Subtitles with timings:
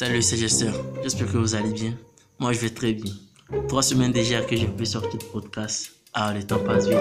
[0.00, 0.70] Salut, c'est Jester.
[1.02, 1.92] J'espère que vous allez bien.
[2.38, 3.12] Moi, je vais très bien.
[3.66, 5.90] Trois semaines déjà que je peux sortir de podcast.
[6.14, 6.98] Ah, le temps passe vite.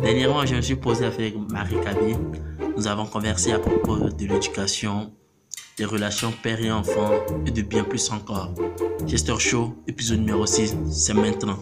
[0.00, 2.16] Dernièrement, je me suis posé avec Marie Cabé.
[2.74, 5.12] Nous avons conversé à propos de l'éducation,
[5.76, 7.10] des relations père et enfant
[7.44, 8.54] et de bien plus encore.
[9.06, 11.58] Jester Show, épisode numéro 6, c'est maintenant.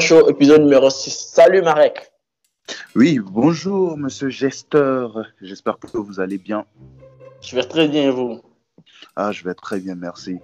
[0.00, 1.10] Show, épisode numéro 6.
[1.34, 2.10] Salut Marek.
[2.96, 5.26] Oui, bonjour Monsieur Gesteur.
[5.42, 6.64] J'espère que vous allez bien.
[7.42, 8.40] Je vais très bien vous?
[9.14, 10.38] Ah, je vais très bien, merci.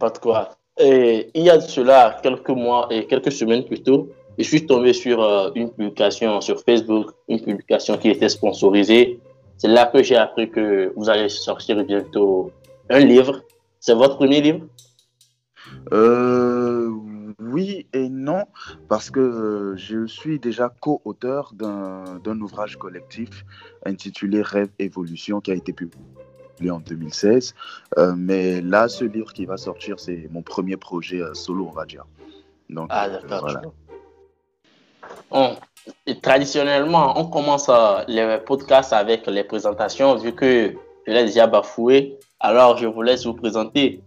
[0.00, 0.56] Pas de quoi.
[0.80, 4.66] Et il y a de cela quelques mois et quelques semaines plus tôt, je suis
[4.66, 9.20] tombé sur euh, une publication sur Facebook, une publication qui était sponsorisée.
[9.58, 12.50] C'est là que j'ai appris que vous allez sortir bientôt
[12.90, 13.44] un livre.
[13.78, 14.66] C'est votre premier livre?
[15.92, 16.83] Euh,
[17.38, 18.44] oui et non,
[18.88, 23.44] parce que euh, je suis déjà co-auteur d'un ouvrage collectif
[23.84, 27.54] intitulé Rêve Évolution qui a été publié en 2016.
[27.98, 31.74] Euh, mais là, ce livre qui va sortir, c'est mon premier projet euh, solo, on
[31.74, 32.04] va dire.
[32.70, 33.50] Donc, ah, d'accord.
[36.22, 37.70] traditionnellement, on commence
[38.08, 40.74] les podcasts avec les présentations, vu que
[41.06, 42.18] je l'ai déjà bafoué.
[42.40, 44.00] Alors, je vous laisse vous présenter.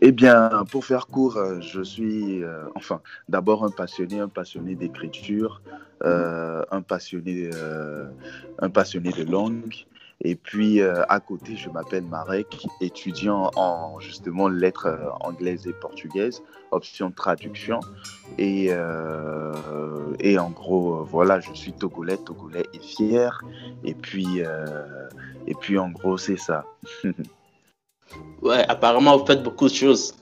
[0.00, 4.74] Eh bien, pour faire court, euh, je suis, euh, enfin, d'abord un passionné, un passionné
[4.74, 5.62] d'écriture,
[6.02, 7.50] euh, un passionné,
[8.58, 9.86] un passionné de langue.
[10.20, 17.10] Et puis, à côté, je m'appelle Marek, étudiant en justement lettres anglaises et portugaises, option
[17.10, 17.80] traduction.
[18.38, 18.70] Et,
[20.20, 23.42] et en gros, voilà, je suis togolais, togolais et fier.
[23.82, 24.40] Et puis,
[25.46, 26.64] et puis en gros, c'est ça.
[28.42, 30.14] Ouais, apparemment, vous faites beaucoup de choses.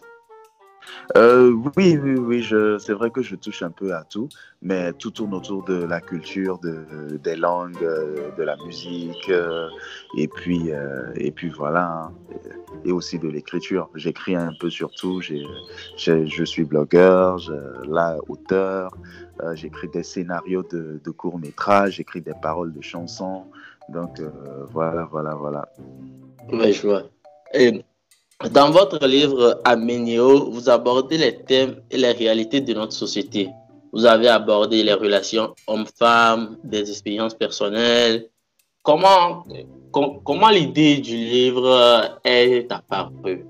[1.17, 2.47] Euh, oui, oui, oui,
[2.79, 4.29] c'est vrai que je touche un peu à tout,
[4.63, 9.69] mais tout tourne autour de la culture, de, des langues, euh, de la musique, euh,
[10.17, 10.71] et, puis,
[11.17, 12.13] et puis voilà, hein,
[12.85, 13.91] et aussi de l'écriture.
[13.95, 17.39] J'écris un peu sur tout, je suis blogueur,
[17.87, 18.97] là, auteur,
[19.55, 23.45] j'écris des scénarios de, de courts-métrages, j'écris des paroles de chansons,
[23.89, 24.21] donc
[24.71, 25.69] voilà, voilà, voilà.
[26.53, 27.03] Oui, je vois.
[28.51, 33.49] Dans votre livre Aménéo, vous abordez les thèmes et les réalités de notre société.
[33.93, 38.29] Vous avez abordé les relations hommes-femmes, des expériences personnelles.
[38.83, 39.45] Comment,
[40.25, 43.47] comment l'idée du livre est apparue?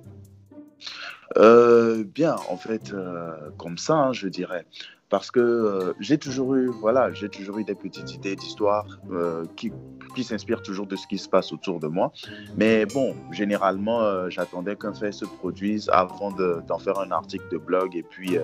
[1.38, 4.66] Euh, Bien, en fait, euh, comme ça, hein, je dirais
[5.12, 9.45] parce que euh, j'ai toujours eu voilà j'ai toujours eu des petites idées d'histoire euh,
[9.56, 9.71] qui,
[10.17, 12.12] qui s'inspirent toujours de ce qui se passe autour de moi.
[12.56, 17.59] Mais bon généralement euh, j'attendais qu'un fait se produise avant d'en faire un article de
[17.59, 18.38] blog et puis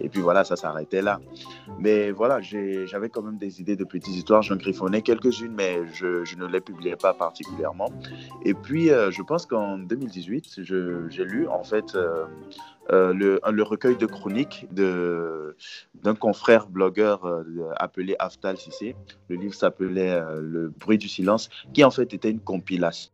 [0.00, 1.20] et puis voilà ça s'arrêtait là.
[1.78, 6.36] Mais voilà j'avais quand même des idées de petites histoires j'en griffonnais quelques-unes mais je,
[6.36, 7.92] ne les publiais pas particulièrement.
[8.44, 11.96] Et puis je pense qu'en 2018 j'ai lu en fait
[12.90, 17.44] euh, le, le, recueil de chroniques d'un confrère blogueur euh,
[17.76, 18.96] appelé Aftal Sissé.
[19.28, 23.10] Le livre s'appelait euh, Le bruit du silence, qui en fait était une compilation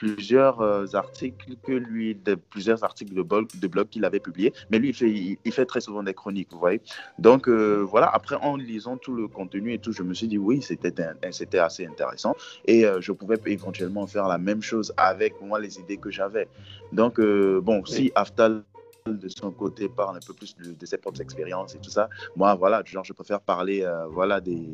[0.00, 4.54] plusieurs euh, articles que lui, de, plusieurs articles de blog, de blog qu'il avait publiés.
[4.70, 5.10] Mais lui, il fait,
[5.44, 6.80] il, fait, très souvent des chroniques, vous voyez.
[7.18, 10.38] Donc euh, voilà, après en lisant tout le contenu et tout, je me suis dit
[10.38, 10.94] oui, c'était
[11.32, 15.78] c'était assez intéressant et euh, je pouvais éventuellement faire la même chose avec moi les
[15.78, 16.48] idées que j'avais.
[16.92, 18.64] Donc bon, si Aftal
[19.06, 22.08] de son côté parle un peu plus de, de, ses propres expériences et tout ça,
[22.36, 24.66] moi voilà, genre je préfère parler voilà des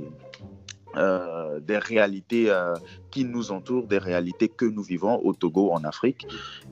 [0.96, 2.75] euh, des réalités euh,
[3.10, 6.26] qui nous entourent, des réalités que nous vivons au Togo, en Afrique,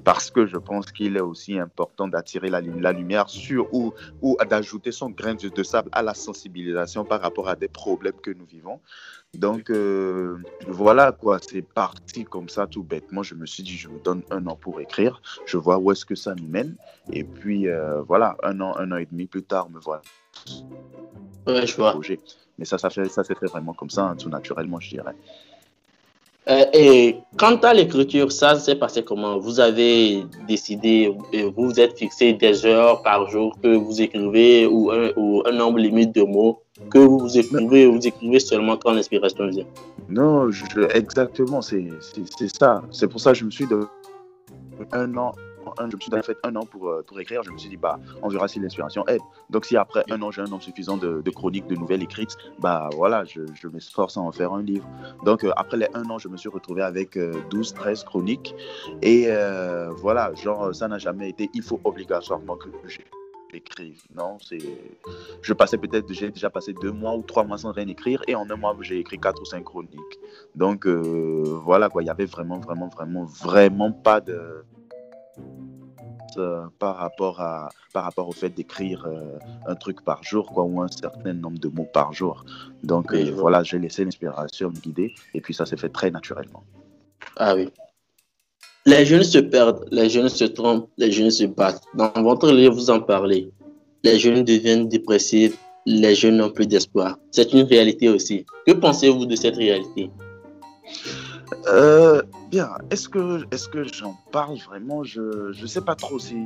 [0.04, 3.92] parce que je pense qu'il est aussi important d'attirer la, la, lumière sur ou,
[4.22, 8.30] ou d'ajouter son grain de sable à la sensibilisation par rapport à des problèmes que
[8.30, 8.80] nous vivons.
[9.34, 13.22] Donc euh, voilà quoi, c'est parti comme ça tout bêtement.
[13.22, 16.04] Je me suis dit, je me donne un an pour écrire, je vois où est-ce
[16.04, 16.76] que ça nous mène,
[17.12, 20.02] et puis euh, voilà, un an, un an et demi plus tard, me voilà.
[21.46, 21.98] Ouais, je vois.
[22.58, 25.14] Mais ça, ça, fait, ça s'est fait vraiment comme ça, hein, tout naturellement, je dirais.
[26.46, 29.38] Euh, et quant à l'écriture, ça s'est passé comment?
[29.38, 34.66] Vous avez décidé, euh, vous vous êtes fixé des heures par jour que vous écrivez
[34.66, 36.60] ou un, ou un nombre limite de mots
[36.90, 39.64] que vous écrivez ou vous écrivez seulement quand l'inspiration vient?
[40.10, 40.64] Non, je,
[40.94, 41.88] exactement, c'est
[42.58, 42.82] ça.
[42.90, 43.86] C'est pour ça que je me suis de
[44.92, 45.32] un an
[45.78, 47.42] je me suis fait un an pour, euh, pour écrire.
[47.42, 49.20] Je me suis dit, bah, on verra si l'inspiration aide.
[49.50, 52.88] Donc, si après un an, j'ai un nombre suffisant de, chroniques, de nouvelles écrites, bah
[52.94, 54.88] voilà, je, je m'efforce à en faire un livre.
[55.24, 57.18] Donc, euh, après les un an, je me suis retrouvé avec
[57.50, 58.54] 12, euh, 13 chroniques.
[59.02, 59.28] Et
[59.96, 62.68] voilà, genre, ça n'a jamais été, il faut obligatoirement que
[63.52, 64.02] j'écrive.
[64.14, 64.58] Non, c'est.
[65.42, 68.34] Je passais peut-être, j'ai déjà passé deux mois ou trois mois sans rien écrire et
[68.34, 70.18] en un mois, j'ai écrit quatre ou cinq chroniques.
[70.54, 74.64] Donc voilà, quoi, il y avait vraiment, vraiment, vraiment, vraiment pas de
[76.36, 80.64] euh, par, rapport à, par rapport au fait d'écrire euh, un truc par jour quoi,
[80.64, 82.44] ou un certain nombre de mots par jour.
[82.82, 86.64] Donc euh, voilà, j'ai laissé l'inspiration me guider et puis ça s'est fait très naturellement.
[87.36, 87.68] Ah oui.
[88.84, 91.84] Les jeunes se perdent, les jeunes se trompent, les jeunes se battent.
[91.94, 93.50] Dans votre livre, vous en parlez.
[94.02, 97.16] Les jeunes deviennent dépressifs, les jeunes n'ont plus d'espoir.
[97.30, 98.44] C'est une réalité aussi.
[98.66, 100.10] Que pensez-vous de cette réalité?
[101.68, 102.22] Euh,
[102.90, 105.02] est-ce que, est que j'en parle vraiment?
[105.04, 106.36] Je ne sais pas trop si,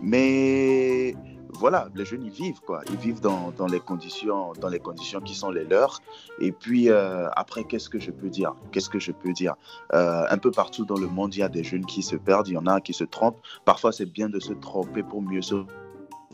[0.00, 1.14] Mais
[1.58, 2.82] voilà, les jeunes, ils vivent, quoi.
[2.90, 6.02] Ils vivent dans, dans, les, conditions, dans les conditions qui sont les leurs.
[6.40, 8.54] Et puis, euh, après, qu'est-ce que je peux dire?
[8.72, 9.54] Qu'est-ce que je peux dire?
[9.92, 12.48] Euh, Un peu partout dans le monde, il y a des jeunes qui se perdent,
[12.48, 13.40] il y en a qui se trompent.
[13.64, 15.64] Parfois, c'est bien de se tromper pour mieux se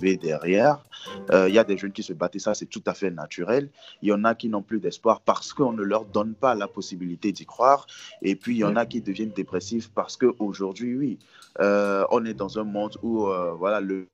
[0.00, 0.82] derrière.
[1.30, 3.10] Euh, il y a des jeunes qui se battent et ça, c'est tout à fait
[3.10, 3.70] naturel.
[4.02, 6.68] Il y en a qui n'ont plus d'espoir parce qu'on ne leur donne pas la
[6.68, 7.86] possibilité d'y croire.
[8.22, 11.18] Et puis, il y en a qui deviennent dépressifs parce qu'aujourd'hui, oui,
[11.60, 14.06] euh, on est dans un monde où euh, voilà, le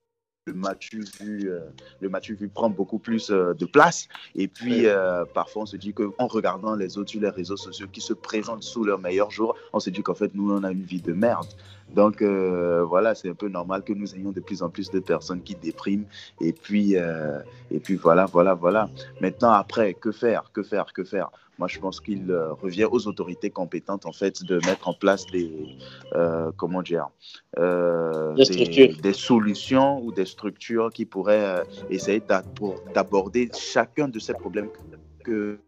[0.47, 0.91] le match
[1.21, 1.51] vu,
[2.01, 4.09] le match vu prend beaucoup plus de place.
[4.35, 4.87] Et puis,
[5.35, 8.63] parfois, on se dit qu'en regardant les autres sur les réseaux sociaux qui se présentent
[8.63, 11.13] sous leur meilleur jour, on se dit qu'en fait, nous, on a une vie de
[11.13, 11.49] merde.
[11.95, 15.01] Donc euh, voilà, c'est un peu normal que nous ayons de plus en plus de
[15.01, 16.07] personnes qui dépriment.
[16.41, 17.39] Et puis, euh,
[17.71, 18.91] et puis voilà, voilà, voilà.
[19.21, 21.31] Maintenant, après, que faire Que faire Que faire?
[21.59, 25.27] Moi, je pense qu'il euh, revient aux autorités compétentes, en fait, de mettre en place
[25.27, 25.77] des,
[26.57, 27.09] comment dire,
[27.57, 32.23] des, des, solutions ou des structures qui pourraient essayer
[32.95, 34.69] d'aborder chacun de ces problèmes
[35.25, 35.59] que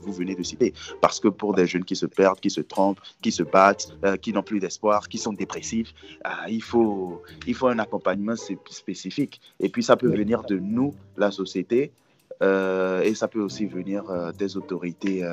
[0.00, 0.72] vous venez de citer.
[1.00, 4.16] Parce que pour des jeunes qui se perdent, qui se trompent, qui se battent, euh,
[4.16, 5.94] qui n'ont plus d'espoir, qui sont dépressifs,
[6.24, 9.40] ah, il, faut, il faut un accompagnement spécifique.
[9.60, 11.92] Et puis ça peut venir de nous, la société,
[12.42, 15.24] euh, et ça peut aussi venir euh, des autorités,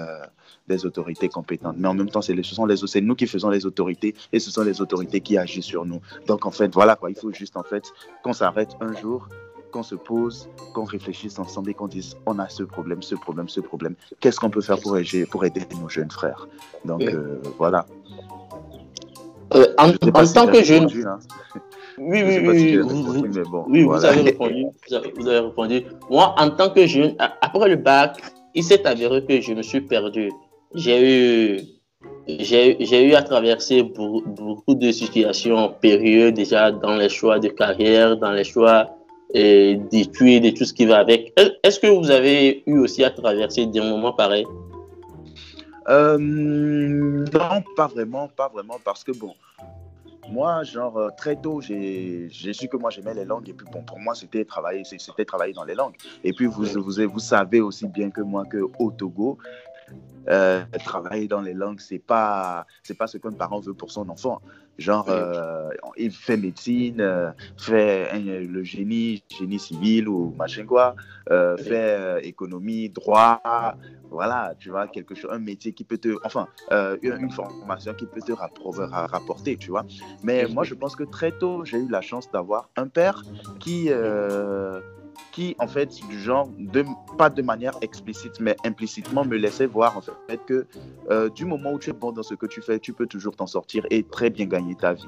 [0.68, 1.76] des autorités compétentes.
[1.78, 4.40] Mais en même temps, c'est ce sont les, c'est nous qui faisons les autorités et
[4.40, 6.02] ce sont les autorités qui agissent sur nous.
[6.28, 7.10] Donc en fait, voilà quoi.
[7.10, 7.84] Il faut juste en fait
[8.24, 9.30] qu'on s'arrête un jour
[9.76, 13.50] qu'on se pose, qu'on réfléchisse ensemble et qu'on dise on a ce problème, ce problème,
[13.50, 13.96] ce problème.
[14.22, 16.48] Qu'est-ce qu'on peut faire pour aider, pour aider nos jeunes frères?
[16.86, 17.86] Donc euh, voilà.
[19.54, 20.88] Euh, en, tant que jeune.
[21.06, 21.20] Hein.
[21.98, 22.80] Oui, oui, oui.
[23.68, 24.66] oui, vous, avez répondu,
[25.16, 25.84] vous avez répondu.
[26.10, 28.22] Moi, en tant que jeune, après le bac,
[28.54, 30.32] il s'est avéré que je me suis perdu.
[30.74, 31.60] J'ai eu
[32.28, 38.32] j'ai eu à traverser beaucoup de situations périlleuses déjà dans les choix de carrière, dans
[38.32, 38.90] les choix
[39.34, 41.34] d'études et tout ce qui va avec.
[41.64, 44.46] Est-ce que vous avez eu aussi à traverser des moments pareils?
[45.88, 49.34] Euh, Non, pas vraiment, pas vraiment, parce que bon,
[50.30, 53.50] moi, genre, euh, très tôt, j'ai su que moi, j'aimais les langues.
[53.50, 55.96] Et puis, bon, pour moi, c'était travailler, c'était travailler dans les langues.
[56.24, 59.38] Et puis, vous, vous, savez aussi bien que moi qu'au Togo,
[60.28, 64.10] euh, travailler dans les langues, c'est pas, c'est pas ce qu'un parent veut pour son
[64.10, 64.42] enfant.
[64.78, 70.96] Genre, euh, il fait médecine, euh, fait le génie, génie civil ou machin quoi,
[71.58, 73.42] fait économie, droit,
[74.10, 76.48] voilà, tu vois, quelque chose, un métier qui peut te, enfin,
[77.02, 79.86] une formation qui peut te rapporter, tu vois.
[80.24, 83.26] Mais moi, je pense que très tôt, j'ai eu la chance d'avoir un père
[83.60, 83.90] qui
[85.32, 86.86] qui, en fait, du genre, de,
[87.18, 90.66] pas de manière explicite, mais implicitement, me laissait voir, en fait, que
[91.10, 93.36] euh, du moment où tu es bon dans ce que tu fais, tu peux toujours
[93.36, 95.06] t'en sortir et très bien gagner ta vie.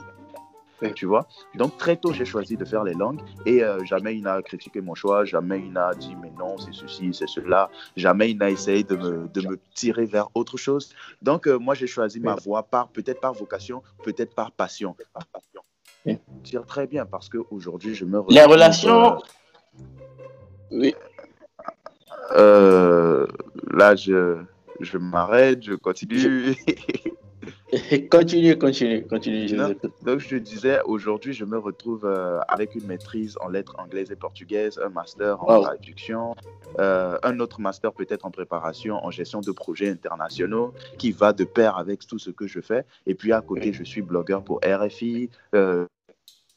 [0.94, 1.28] Tu vois?
[1.56, 4.80] Donc, très tôt, j'ai choisi de faire les langues et euh, jamais il n'a critiqué
[4.80, 7.72] mon choix, jamais il n'a dit, mais non, c'est ceci, c'est cela.
[7.96, 10.94] Jamais il n'a essayé de me, de me, tirer vers autre chose.
[11.24, 14.96] Donc, euh, moi, j'ai choisi ma voie, par, peut-être par vocation, peut-être par passion.
[15.14, 15.64] Par passion.
[16.68, 18.22] Très bien parce qu'aujourd'hui, je me.
[18.30, 19.18] Les relations.
[20.72, 20.96] Oui.
[22.34, 24.38] là, je
[24.80, 26.56] je m'arrête, je continue.
[28.12, 29.48] continue, continue, continue.
[30.04, 34.16] donc, je disais, aujourd'hui, je me retrouve euh, avec une maîtrise en lettres anglaises et
[34.16, 36.36] portugaises, un master en traduction,
[36.80, 41.44] euh, un autre master peut-être en préparation, en gestion de projets internationaux, qui va de
[41.44, 42.86] pair avec tout ce que je fais.
[43.06, 45.30] Et puis, à côté, je suis blogueur pour RFI.
[45.56, 45.86] Euh,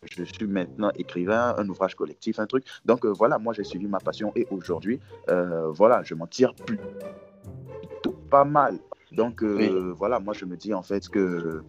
[0.02, 2.64] je suis maintenant écrivain, un ouvrage collectif, un truc.
[2.84, 6.78] Donc voilà, moi j'ai suivi ma passion et aujourd'hui, voilà, je m'en tire plus
[8.30, 8.78] pas mal.
[9.12, 11.62] Donc euh, voilà, moi je me dis en fait que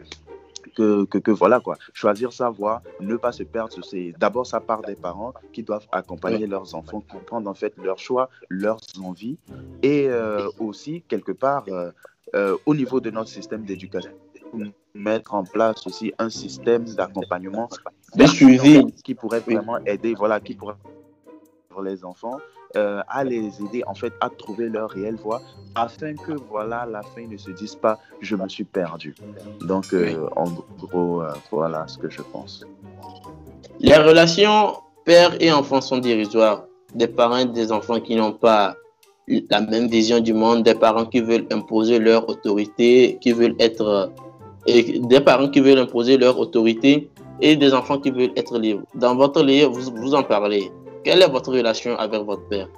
[0.75, 4.81] que, que, voilà quoi, choisir sa voie, ne pas se perdre, c'est d'abord sa part
[4.83, 9.37] des parents qui doivent accompagner leurs enfants, comprendre en fait leurs choix, leurs envies
[9.81, 14.11] et euh, aussi quelque part euh, au niveau de notre système d'éducation
[14.93, 17.69] mettre en place aussi un système d'accompagnement
[18.15, 20.75] de suivi qui pourrait vraiment aider voilà qui pourrait
[21.83, 22.37] les enfants
[22.77, 25.41] euh, à les aider en fait à trouver leur réelle voie
[25.75, 29.13] afin que voilà la fin ne se dise pas je me suis perdu.
[29.61, 30.45] Donc euh, en
[30.79, 32.65] gros euh, voilà ce que je pense.
[33.79, 36.63] Les relations père et enfant sont dérisoires.
[36.95, 38.75] Des parents et des enfants qui n'ont pas
[39.27, 44.11] la même vision du monde, des parents qui veulent imposer leur autorité, qui veulent être
[44.65, 47.09] et des parents qui veulent imposer leur autorité
[47.41, 48.83] et des enfants qui veulent être libres.
[48.95, 50.71] Dans votre livre, vous, vous en parlez.
[51.03, 52.69] Quelle est votre relation avec votre père?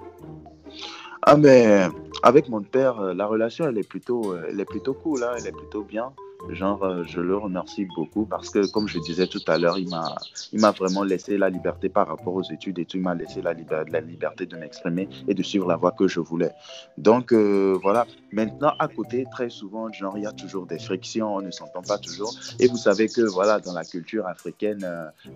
[1.24, 1.88] Ah, mais
[2.22, 5.32] avec mon père, euh, la relation, elle est plutôt, euh, elle est plutôt cool, hein,
[5.38, 6.12] elle est plutôt bien.
[6.50, 9.90] Genre, euh, je le remercie beaucoup parce que, comme je disais tout à l'heure, il
[9.90, 12.98] m'a, vraiment laissé la liberté par rapport aux études et tout.
[12.98, 16.20] Il m'a laissé la, la liberté de m'exprimer et de suivre la voie que je
[16.20, 16.52] voulais.
[16.98, 18.06] Donc, voilà.
[18.32, 21.82] Maintenant, à côté, très souvent, genre, il y a toujours des frictions, on ne s'entend
[21.82, 22.34] pas toujours.
[22.60, 24.86] Et vous savez que, voilà, dans la culture africaine,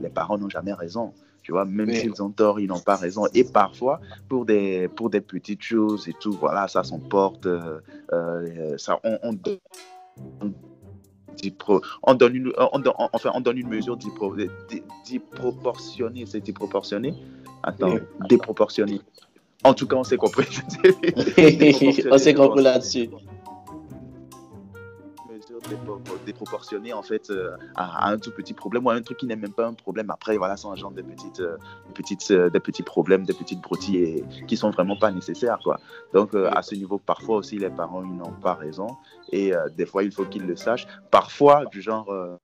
[0.01, 1.13] les parents n'ont jamais raison.
[1.47, 3.25] Tu vois, même s'ils ont tort, ils n'ont pas raison.
[3.33, 7.45] Et parfois, pour des, pour des petites choses et tout, voilà, ça s'emporte.
[7.45, 7.79] Euh,
[8.11, 9.17] euh, ça, on,
[10.41, 10.51] on,
[12.03, 16.25] on donne une, on enfin, on donne une mesure disproportionnée.
[16.25, 17.13] C'est disproportionné
[17.63, 17.95] Attends,
[18.29, 19.01] déproportionnée.
[19.63, 20.45] En tout cas, on s'est compris.
[22.11, 23.09] on s'est compris là-dessus
[26.25, 29.35] déproportionné en fait euh, à, un tout petit problème ou à un truc qui n'est
[29.35, 30.09] même pas un problème.
[30.09, 31.57] Après, voilà, ça engendre des petites, euh,
[31.93, 35.79] petites, euh, des petits problèmes, des petites broutilles et, qui sont vraiment pas nécessaires, quoi.
[36.13, 38.87] Donc, à ce niveau, parfois aussi, les parents, ils n'ont pas raison
[39.31, 40.87] et des fois, il faut qu'ils le sachent.
[41.11, 42.39] Parfois, du genre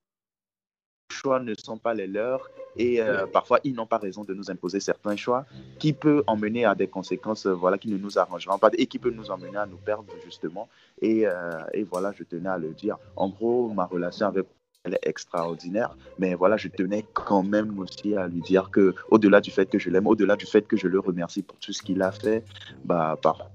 [1.11, 4.49] choix ne sont pas les leurs et euh, parfois ils n'ont pas raison de nous
[4.49, 5.45] imposer certains choix
[5.79, 8.99] qui peut emmener à des conséquences euh, voilà qui ne nous arrangeront pas et qui
[8.99, 10.69] peut nous emmener à nous perdre justement
[11.01, 14.45] et, euh, et voilà je tenais à le dire en gros ma relation avec
[14.85, 19.39] elle est extraordinaire, mais voilà, je tenais quand même aussi à lui dire que, au-delà
[19.39, 21.81] du fait que je l'aime, au-delà du fait que je le remercie pour tout ce
[21.81, 22.43] qu'il a fait,
[22.83, 23.49] bah, par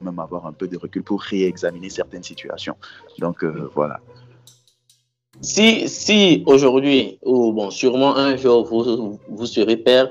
[0.00, 2.76] même avoir un peu de recul pour réexaminer certaines situations.
[3.18, 4.00] Donc voilà.
[5.44, 10.10] Si, si aujourd'hui, ou bon, sûrement un jour, vous, vous serez père,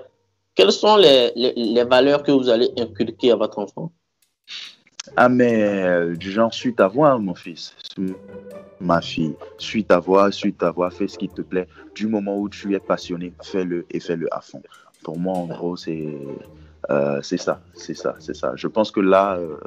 [0.54, 3.92] quelles sont les, les, valeurs que vous allez inculquer à votre enfant?
[5.18, 7.76] Ah, mais du genre, suis ta voix, mon fils,
[8.80, 11.68] ma fille, suis ta voix, suis ta voix, fais ce qui te plaît.
[11.96, 14.62] Du moment où tu es passionné, fais-le et fais-le à fond.
[15.04, 16.16] Pour moi, en gros, c'est
[16.90, 18.54] euh, c'est ça, c'est ça, c'est ça.
[18.56, 19.58] Je pense que là, euh,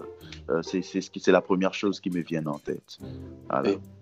[0.50, 2.98] euh, c'est la première chose qui me vient en tête.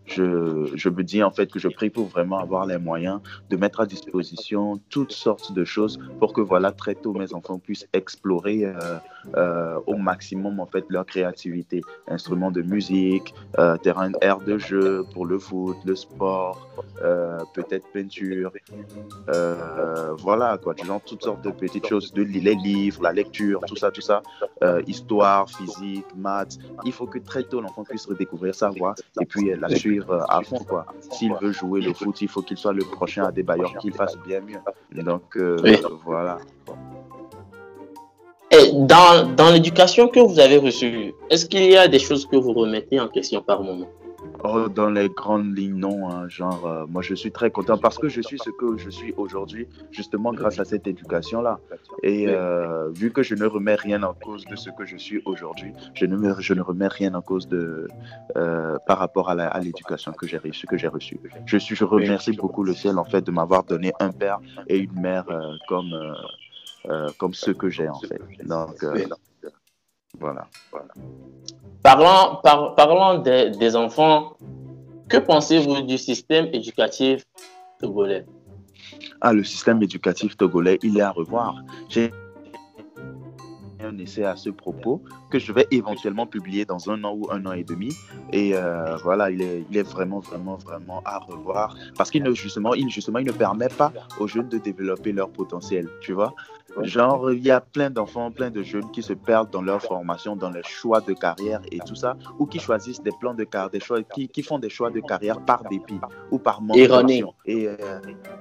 [0.06, 3.20] Je, me dis en fait que je prie pour vraiment avoir les moyens
[3.50, 7.58] de mettre à disposition toutes sortes de choses pour que voilà très tôt mes enfants
[7.58, 8.66] puissent explorer
[9.86, 13.34] au maximum en fait leur créativité, instruments de musique,
[13.82, 16.68] terrain air de jeu pour le foot, le sport,
[17.54, 18.52] peut-être peinture,
[20.18, 23.90] voilà quoi, genre toutes sortes de petites choses, de les livres la lecture, tout ça,
[23.90, 24.22] tout ça,
[24.62, 26.58] euh, histoire, physique, maths.
[26.84, 30.20] Il faut que très tôt l'enfant puisse redécouvrir sa voix et puis la suivre euh,
[30.28, 30.58] à fond.
[30.58, 30.86] quoi.
[31.10, 33.92] S'il veut jouer le foot, il faut qu'il soit le prochain à des bailleurs, qu'il
[33.92, 35.02] fasse bien mieux.
[35.02, 35.56] Donc euh,
[36.04, 36.38] voilà.
[38.50, 42.36] Et dans, dans l'éducation que vous avez reçue, est-ce qu'il y a des choses que
[42.36, 43.88] vous remettez en question par moment?
[44.46, 46.10] Oh, dans les grandes lignes, non.
[46.10, 48.90] Hein, genre, euh, moi, je suis très content parce que je suis ce que je
[48.90, 51.60] suis aujourd'hui, justement grâce à cette éducation-là.
[52.02, 55.22] Et euh, vu que je ne remets rien en cause de ce que je suis
[55.24, 57.88] aujourd'hui, je ne, je ne remets rien en cause de,
[58.36, 60.66] euh, par rapport à l'éducation que j'ai reçue.
[60.66, 61.18] Que j'ai reçu.
[61.46, 64.78] je, suis, je remercie beaucoup le ciel, en fait, de m'avoir donné un père et
[64.78, 65.24] une mère
[65.68, 65.94] comme,
[67.16, 68.20] comme ceux que j'ai, en fait.
[68.44, 68.84] Donc,
[70.18, 70.48] voilà.
[70.70, 70.88] voilà.
[71.82, 72.40] Parlant,
[72.74, 74.36] parlant des, enfants,
[75.08, 77.24] que pensez-vous du système éducatif
[77.78, 78.24] togolais?
[79.20, 81.62] Ah, le système éducatif togolais, il est à revoir.
[81.88, 82.10] J'ai
[83.84, 87.44] un essai à ce propos que je vais éventuellement publier dans un an ou un
[87.46, 87.92] an et demi.
[88.32, 92.32] Et euh, voilà, il est, il est, vraiment, vraiment, vraiment à revoir parce qu'il ne,
[92.32, 96.34] justement, il, justement, il ne permet pas aux jeunes de développer leur potentiel, tu vois?
[96.82, 100.34] Genre, il y a plein d'enfants, plein de jeunes qui se perdent dans leur formation,
[100.34, 103.70] dans les choix de carrière et tout ça, ou qui choisissent des plans de carrière,
[103.70, 107.34] des choix, qui, qui, font des choix de carrière par dépit ou par manque d'options.
[107.44, 108.00] Et euh,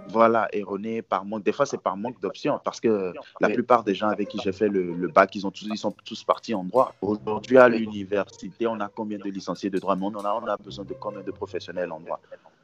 [0.10, 1.44] voilà, erroné par manque.
[1.44, 4.52] Des fois, c'est par manque d'options parce que la plupart des gens avec qui j'ai
[4.52, 6.96] fait le, bac, ils, ont tous, ils sont tous partis en droit.
[7.02, 10.58] Aujourd'hui, à l'université, on a combien de licenciés de droit, mais on a, on a
[10.58, 12.20] besoin de combien de professionnels en droit?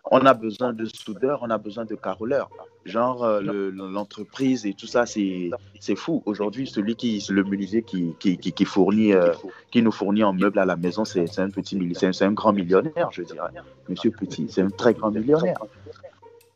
[0.06, 2.50] On a besoin de soudeurs, on a besoin de caroleurs.
[2.86, 6.24] Genre, euh, l'entreprise et tout ça, c'est fou.
[6.25, 9.34] Aujourd'hui, celui qui, le menuisier qui, qui, qui, fournit, euh,
[9.72, 13.10] qui nous fournit en meubles à la maison, c'est un petit c'est un grand millionnaire,
[13.12, 13.51] je dirais.
[13.88, 15.60] Monsieur Petit, c'est un très grand millionnaire.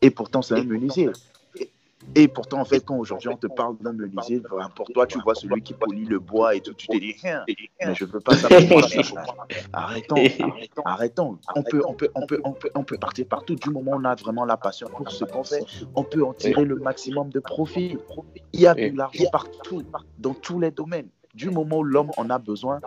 [0.02, 1.10] Et pourtant, c'est un menuisier.
[2.14, 4.40] Et pourtant, en fait, quand aujourd'hui on te parle d'un menuisier,
[4.76, 7.44] pour toi, tu vois celui qui polie le bois et tout, tu te dis, hein,
[7.46, 8.48] mais je veux pas ça
[9.72, 11.38] Arrêtons, arrêtons, arrêtons.
[11.56, 13.56] On peut, on, peut, on, peut, on, peut, on peut partir partout.
[13.56, 16.32] Du moment où on a vraiment la passion pour ce qu'on fait, on peut en
[16.32, 17.98] tirer le maximum de profit.
[18.52, 19.82] Il y a de l'argent partout,
[20.18, 21.08] dans tous les domaines.
[21.34, 22.80] Du moment où l'homme en a besoin,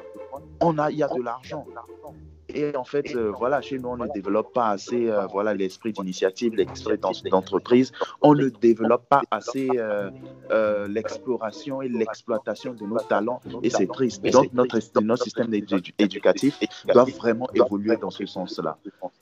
[0.61, 1.65] on a, il y a de l'argent.
[2.57, 5.93] Et en fait, euh, voilà, chez nous, on ne développe pas assez euh, voilà, l'esprit
[5.93, 6.97] d'initiative, l'esprit
[7.29, 7.91] d'entreprise.
[8.23, 13.41] On ne développe pas assez euh, l'exploration et l'exploitation de nos talents.
[13.61, 14.23] Et c'est triste.
[14.25, 15.53] Donc, notre, notre système
[15.99, 16.59] éducatif
[16.91, 18.77] doit vraiment évoluer dans ce sens-là.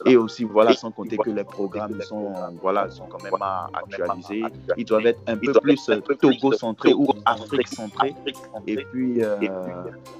[0.05, 4.43] Et aussi, voilà, sans compter que les programmes sont, voilà, sont quand même à actualiser.
[4.77, 5.89] Ils doivent être un peu plus
[6.21, 8.15] Togo-centrés ou Afrique-centrés.
[8.65, 9.19] Et puis,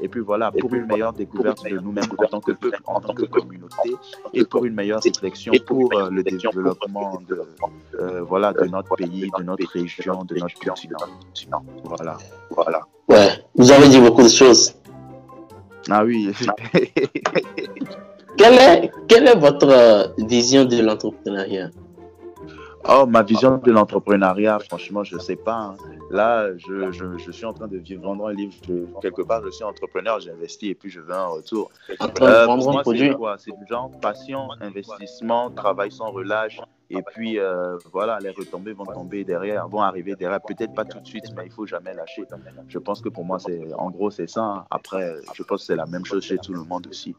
[0.01, 3.13] et puis, voilà, pour une meilleure découverte de nous-mêmes en tant que peuple en tant
[3.13, 3.95] que communauté
[4.33, 7.41] et pour une meilleure réflexion pour euh, le développement de,
[7.99, 11.63] euh, voilà, de notre pays, de notre région, de notre continent.
[11.83, 12.17] Voilà.
[12.49, 12.81] voilà.
[13.07, 14.73] Ouais, vous avez dit beaucoup de choses.
[15.89, 16.31] Ah oui.
[18.37, 21.69] quelle, est, quelle est votre euh, vision de l'entrepreneuriat?
[22.87, 25.55] Oh, ma vision de l'entrepreneuriat, franchement, je ne sais pas.
[25.55, 25.75] Hein.
[26.11, 28.53] Là, je, je, je, suis en train de vivre, vendre un livre.
[29.01, 31.71] quelque part, je suis entrepreneur, j'investis et puis je veux un retour.
[31.89, 33.11] Euh, vendre un produit.
[33.39, 36.59] C'est du genre passion, investissement, travail sans relâche.
[36.89, 40.39] Et puis, euh, voilà, les retombées vont tomber derrière, vont arriver derrière.
[40.41, 42.23] Peut-être pas tout de suite, mais il faut jamais lâcher.
[42.67, 44.65] Je pense que pour moi, c'est, en gros, c'est ça.
[44.69, 47.15] Après, je pense que c'est la même chose chez tout le monde aussi.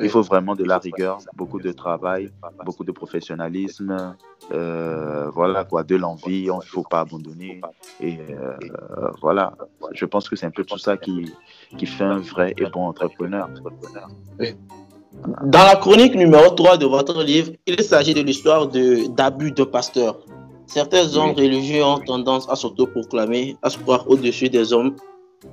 [0.00, 2.32] Il faut vraiment de la rigueur, beaucoup de travail,
[2.64, 4.16] beaucoup de professionnalisme.
[4.50, 7.60] Euh, voilà quoi, de l'envie, il ne faut pas abandonner.
[8.00, 8.56] Et euh,
[9.20, 9.52] voilà,
[9.92, 11.32] je pense que c'est un peu tout ça qui,
[11.76, 13.48] qui fait un vrai et bon entrepreneur.
[15.44, 20.18] Dans la chronique numéro 3 de votre livre, il s'agit de l'histoire d'abus de, pasteurs.
[20.66, 24.96] Certains hommes religieux ont tendance à s'autoproclamer, à se croire au-dessus des hommes.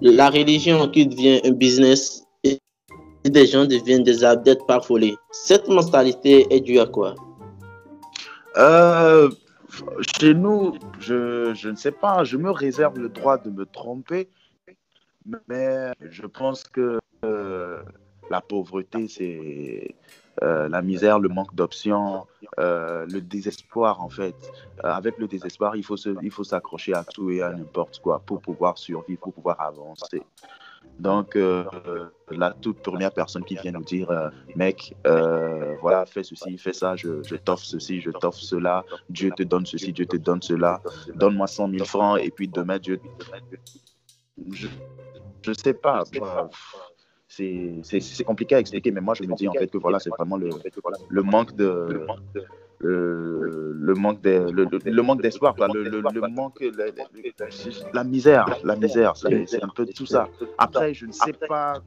[0.02, 2.60] La religion qui devient un business et
[3.26, 5.16] des gens deviennent des adeptes parfolés.
[5.32, 7.16] Cette mentalité est due à quoi?
[8.58, 9.30] Euh,
[10.20, 14.30] Chez nous, je, je ne sais pas, je me réserve le droit de me tromper,
[15.48, 17.82] mais je pense que euh,
[18.30, 19.96] la pauvreté, c'est
[20.42, 22.26] euh, la misère, le manque d'options,
[22.60, 24.36] euh, le désespoir en fait.
[24.84, 25.98] Euh, avec le désespoir, il faut
[26.44, 30.22] s'accrocher à tout et à n'importe quoi pour pouvoir survivre, pour pouvoir avancer.
[30.98, 34.96] Donc la toute première personne qui vient nous dire, mec,
[35.82, 39.92] voilà, fais ceci, fais ça, je, t'offre ceci, je t'offre cela, Dieu te donne ceci,
[39.92, 40.82] Dieu te donne cela,
[41.16, 43.02] donne-moi 100 000 francs et puis demain Dieu.
[44.52, 44.68] Je,
[45.42, 46.04] je sais pas
[47.30, 50.38] c'est compliqué à expliquer, mais moi je me dis en fait que voilà, c'est vraiment
[50.38, 50.50] le,
[51.10, 52.06] le manque de.
[52.82, 56.64] Le, manque le, manque d'espoir, le, manque,
[57.94, 60.30] la misère, la misère, c'est un peu tout ça.
[60.58, 61.82] Après, je ne sais pas,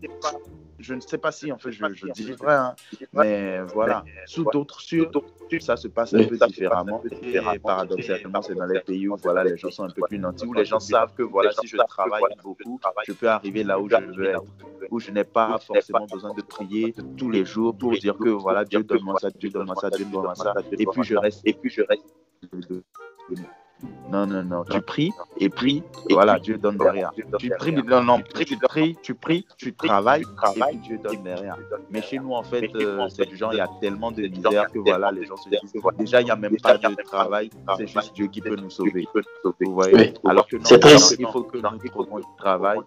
[0.82, 2.74] je ne sais pas si en fait je, je dis vrai, hein,
[3.12, 5.10] mais voilà, sous d'autres sur
[5.60, 7.02] ça se passe un peu différemment.
[7.22, 10.46] Et paradoxalement, c'est dans les pays où voilà, les gens sont un peu plus nantis,
[10.46, 13.88] où les gens savent que voilà, si je travaille beaucoup, je peux arriver là où
[13.88, 14.44] je veux être,
[14.90, 18.64] où je n'ai pas forcément besoin de prier tous les jours pour dire que voilà,
[18.64, 21.70] Dieu donne-moi ça, Dieu donne-moi ça, Dieu donne-moi ça, et puis je reste, et puis
[21.70, 22.04] je reste.
[24.10, 24.64] Non, non, non.
[24.64, 27.12] Tu pries et pries, et voilà, Dieu donne derrière.
[27.38, 30.24] Tu pries, non, non, tu pries, tu pries, tu travailles,
[30.70, 31.56] et Dieu donne derrière.
[31.90, 34.70] Mais chez nous, en fait, euh, c'est du genre, il y a tellement de misère
[34.70, 35.60] que voilà, les gens se disent,
[35.98, 39.08] déjà, il n'y a même pas de travail, c'est juste Dieu qui peut nous sauver.
[39.60, 40.62] Vous voyez Alors que non,
[41.18, 42.78] il faut que nous trouvons du travail.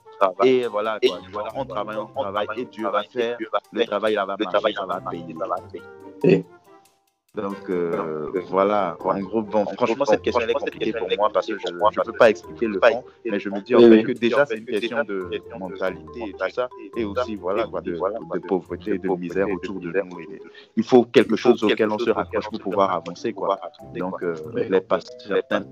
[0.43, 0.99] Et voilà,
[1.55, 3.37] on travaille, on travaille, et Dieu va faire
[3.71, 5.57] le travail, il va
[6.21, 6.43] payer.
[7.35, 11.57] Donc euh, voilà, en gros, bon, franchement, cette question est compliquée pour moi parce que
[11.57, 14.45] je ne peux pas expliquer le fond, mais je me dis en fait que déjà
[14.45, 19.09] c'est une question de mentalité et tout ça, et aussi voilà, de, de pauvreté, de
[19.09, 20.19] misère autour de nous.
[20.75, 23.33] il faut quelque chose auquel on se raccroche pour pouvoir avancer.
[23.33, 23.59] Quoi.
[23.95, 25.65] Donc euh, les pasteurs, certains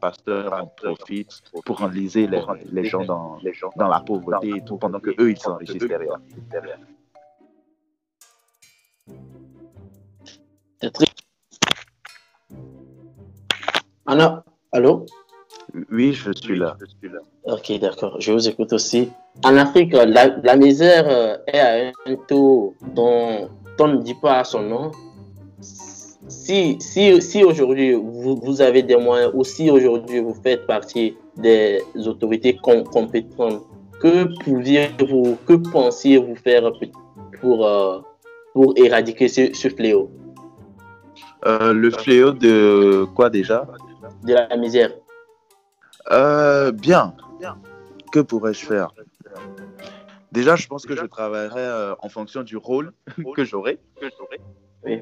[0.00, 3.38] pasteurs en profitent pour enliser les, les gens dans,
[3.76, 6.18] dans la pauvreté et tout, pendant que eux ils s'enrichissent derrière.
[14.06, 15.06] Anna, allô?
[15.90, 16.76] Oui, je suis là.
[17.44, 18.20] Ok, d'accord.
[18.20, 19.10] Je vous écoute aussi.
[19.44, 24.62] En Afrique, la, misère euh, est à un taux dont on ne dit pas son
[24.62, 24.90] nom.
[25.60, 31.82] Si, si, si aujourd'hui vous, avez des moyens ou si aujourd'hui vous faites partie des
[32.06, 33.62] autorités compétentes,
[34.00, 36.70] que pouviez-vous, que pensiez-vous faire
[37.40, 38.00] pour, euh,
[38.52, 40.10] pour éradiquer ce fléau?
[41.46, 43.66] Euh, le fléau de quoi déjà?
[44.22, 44.90] De la misère.
[46.10, 47.14] Euh, bien.
[48.12, 48.94] Que pourrais-je faire?
[50.30, 52.92] Déjà, je pense que je travaillerai euh, en fonction du rôle
[53.36, 53.80] que j'aurai.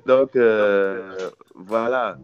[0.07, 0.37] Donc,
[1.55, 2.17] voilà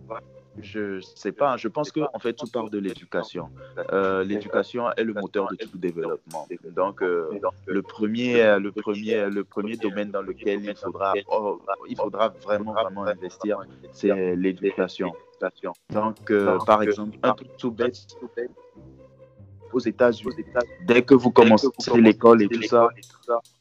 [0.62, 3.48] je sais pas, je pense que en fait tout part de l'éducation.
[3.92, 6.46] Euh, l'éducation est le moteur de tout développement.
[6.76, 7.30] Donc euh,
[7.66, 12.72] le premier, le premier, le premier domaine dans lequel il faudra, oh, il faudra vraiment
[12.72, 13.58] vraiment investir,
[13.92, 15.12] c'est l'éducation.
[15.90, 18.06] Donc euh, par exemple un truc tout bête
[19.72, 20.44] aux États-Unis,
[20.86, 22.88] dès que vous commencez l'école et tout ça,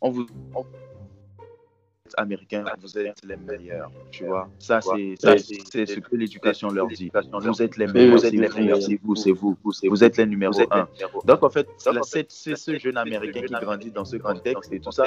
[0.01, 0.27] on vous
[2.17, 3.91] américains, vous êtes les meilleurs.
[4.11, 7.11] Tu vois, ça, c'est ce que l'éducation leur dit.
[7.33, 10.87] Vous êtes les meilleurs, c'est vous, c'est vous, vous êtes les numéros un.
[11.25, 11.67] Donc, en fait,
[12.07, 15.05] c'est ce jeune américain qui grandit dans ce contexte et tout ça.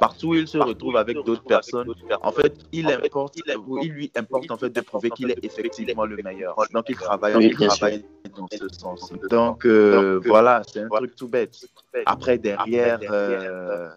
[0.00, 3.38] Partout où il se retrouve avec d'autres personnes, en fait, il importe,
[3.82, 6.56] il lui importe en fait de prouver qu'il est effectivement le meilleur.
[6.72, 8.04] Donc, il travaille, il travaille
[8.36, 9.12] dans ce sens.
[9.30, 11.56] Donc, euh, voilà, c'est un truc tout bête.
[12.06, 13.88] Après, derrière, euh,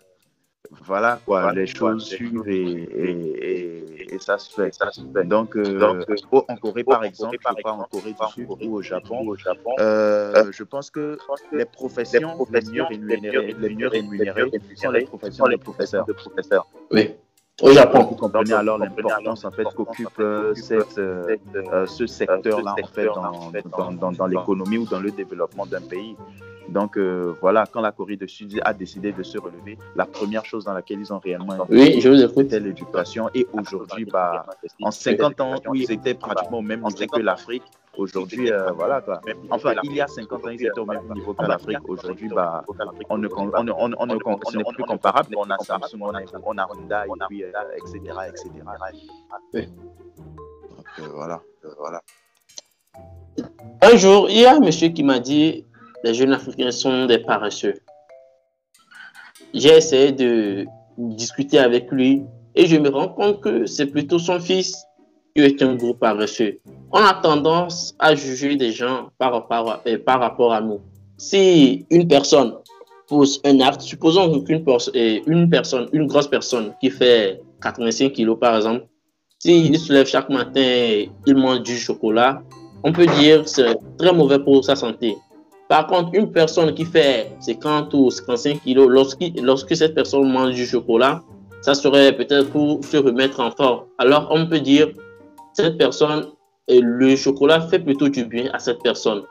[0.85, 4.73] voilà quoi, les choses suivent et, et, ça se fait.
[4.73, 5.25] Ça se fait.
[5.25, 8.81] Donc, euh, Donc euh, en Corée par exemple, pas en Corée du Sud ou au
[8.81, 11.17] Japon, au Japon euh, je pense que
[11.51, 16.05] les professions, les mieux rémunérées, sont les professions professeurs.
[16.05, 16.67] professeurs.
[16.91, 17.15] Oui.
[17.61, 18.03] Au Japon.
[18.09, 20.21] Vous comprenez alors l'importance en fait qu'occupe
[20.55, 26.15] cette, ce secteur-là en fait dans, dans, dans l'économie ou dans le développement d'un pays.
[26.69, 30.45] Donc euh, voilà, quand la Corée du Sud a décidé de se relever, la première
[30.45, 33.29] chose dans laquelle ils ont réellement investi, oui, c'était l'éducation.
[33.33, 34.45] Et aujourd'hui, bah,
[34.81, 37.63] en 50 ans où ils étaient pratiquement au même niveau que l'Afrique,
[37.97, 39.21] aujourd'hui, euh, voilà quoi.
[39.49, 41.87] Enfin, il y a 50 ans, ils étaient au même niveau que l'Afrique.
[41.87, 42.63] Aujourd'hui, bah,
[43.09, 45.35] on ne, on, on, on, on ce n'est plus comparable.
[45.37, 48.49] On a Samsung, on a, on a Honda, et puis, euh, etc., etc.
[50.97, 51.41] Donc, voilà,
[51.77, 52.01] voilà.
[53.81, 55.65] Un jour, il y a un monsieur qui m'a dit
[56.03, 57.75] les jeunes Africains sont des paresseux.
[59.53, 60.65] J'ai essayé de
[60.97, 62.23] discuter avec lui
[62.55, 64.85] et je me rends compte que c'est plutôt son fils
[65.35, 66.59] qui est un gros paresseux.
[66.91, 70.79] On a tendance à juger des gens par, rapport euh, par rapport à nous.
[71.17, 72.53] Si une personne
[73.07, 78.55] pose un acte, supposons qu'une euh, personne, une grosse personne qui fait 85 kilos par
[78.55, 78.85] exemple,
[79.39, 82.41] s'il se lève chaque matin, il mange du chocolat,
[82.83, 85.15] on peut dire que c'est très mauvais pour sa santé.
[85.67, 88.87] Par contre, une personne qui fait 50 ou 55 kilos,
[89.41, 91.21] lorsque, cette personne mange du chocolat,
[91.61, 93.85] ça serait peut-être pour se remettre en forme.
[93.97, 94.89] Alors, on peut dire,
[95.55, 96.31] cette personne,
[96.67, 99.23] le chocolat fait plutôt du bien à cette personne.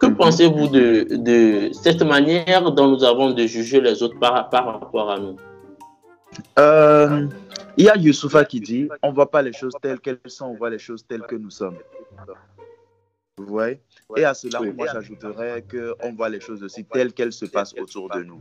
[0.00, 0.16] Que mhm.
[0.16, 5.36] pensez-vous de, cette manière dont nous avons de juger les autres par, rapport à nous?
[6.58, 7.26] Euh,
[7.76, 10.46] Il y a Youssoufa qui dit, on ne voit pas les choses telles qu'elles sont,
[10.46, 11.76] on voit les choses telles que nous sommes.
[13.36, 13.80] Vous voyez?
[14.16, 18.10] Et à cela, moi, j'ajouterais qu'on voit les choses aussi telles qu'elles se passent autour
[18.10, 18.40] de nous.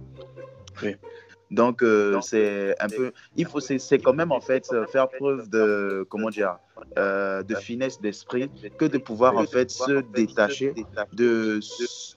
[1.52, 6.06] Donc, euh, c'est un peu, il faut, c'est quand même en fait faire preuve de,
[6.10, 6.58] comment dire,
[6.98, 10.74] euh, de finesse d'esprit que de pouvoir en fait se détacher
[11.14, 12.16] de ce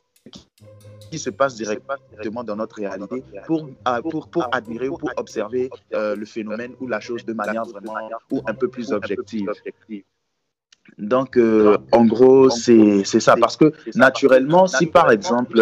[1.11, 3.69] qui se passe directement dans notre réalité pour,
[4.11, 7.95] pour, pour admirer ou pour observer euh, le phénomène ou la chose de manière vraiment
[8.31, 9.51] ou un peu plus objective.
[10.99, 11.39] Donc,
[11.93, 13.35] en gros, c'est ça.
[13.37, 15.59] Parce que naturellement, si par exemple,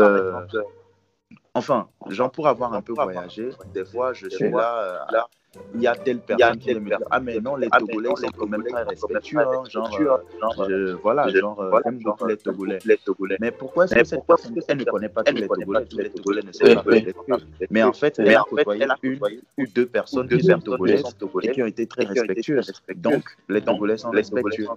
[1.55, 5.29] Enfin, genre pour avoir un peu voyagé, des fois je suis là, euh, là
[5.75, 8.47] il y a telle personne qui me dit Ah, mais non, les Togolais sont quand
[8.47, 9.41] même très respectueux.
[9.41, 10.23] Hein, genre,
[10.61, 13.37] euh, voilà, genre, euh, j'aime beaucoup les Togolais.
[13.41, 15.87] Mais pourquoi est-ce que cette personne, elle ne connaît pas tous les Togolais?
[15.87, 17.37] Tous les Togolais ne sont pas respectueux.
[17.71, 19.19] Mais en fait, elle a côtoyé une
[19.59, 21.03] ou deux personnes qui sont Togolaises
[21.43, 22.73] et qui ont été très respectueuses.
[22.97, 24.69] Donc, les Togolais sont respectueux.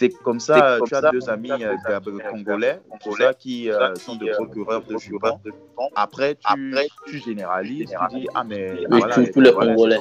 [0.00, 1.76] C'est comme ça, tu as deux amis euh,
[2.30, 5.38] congolais, congolais qui euh, sont des procureurs de jupons.
[5.94, 6.38] Après,
[7.06, 10.00] tu, généralises, tu dis, ah, mais voilà, tous les congolais.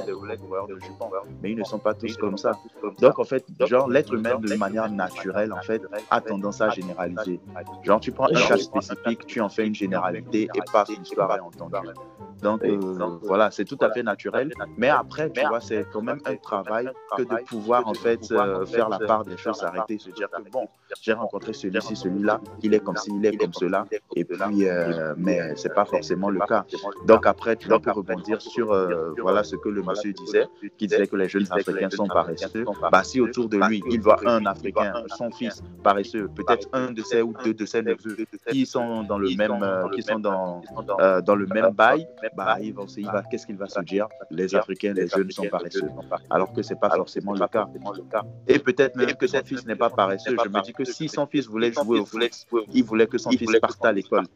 [1.44, 2.54] Mais ils ne sont pas tous comme ça.
[3.02, 7.42] Donc, en fait, genre, l'être humain, de manière naturelle, en fait, a tendance à généraliser.
[7.84, 11.30] Genre, tu prends un cas spécifique, tu en fais une généralité et pas une histoire
[11.30, 11.94] à entendre.
[12.42, 12.80] Donc, euh,
[13.24, 14.54] voilà, c'est tout à fait naturel.
[14.78, 18.26] Mais après, tu vois, c'est quand même un travail que de pouvoir, en fait,
[18.66, 20.68] faire la part des choses, arrêter se dire que bon,
[21.02, 25.14] j'ai rencontré celui-ci, celui-là, il est comme ci, il est comme cela, et puis, euh,
[25.18, 26.66] mais c'est pas forcément le cas.
[27.06, 30.46] Donc après, tu dois rebondir sur euh, voilà ce que le monsieur disait,
[30.78, 32.66] qui disait que les jeunes Africains sont paresseux.
[32.92, 37.02] Bah, si autour de lui, il voit un Africain, son fils paresseux, peut-être un de
[37.02, 40.62] ses ou deux de ses neveux qui sont dans le même, euh, qui sont dans,
[41.26, 44.08] dans le même bail, bah, il va, il va, qu'est-ce qu'il va se dire?
[44.30, 45.90] Les Africains, les jeunes sont paresseux,
[46.30, 47.68] alors que c'est pas forcément le cas.
[48.48, 50.36] Et peut-être même que son fils n'est pas paresseux.
[50.44, 53.32] Je me dis que si son fils voulait jouer au foot, il voulait que son
[53.32, 54.28] fils parte à l'école.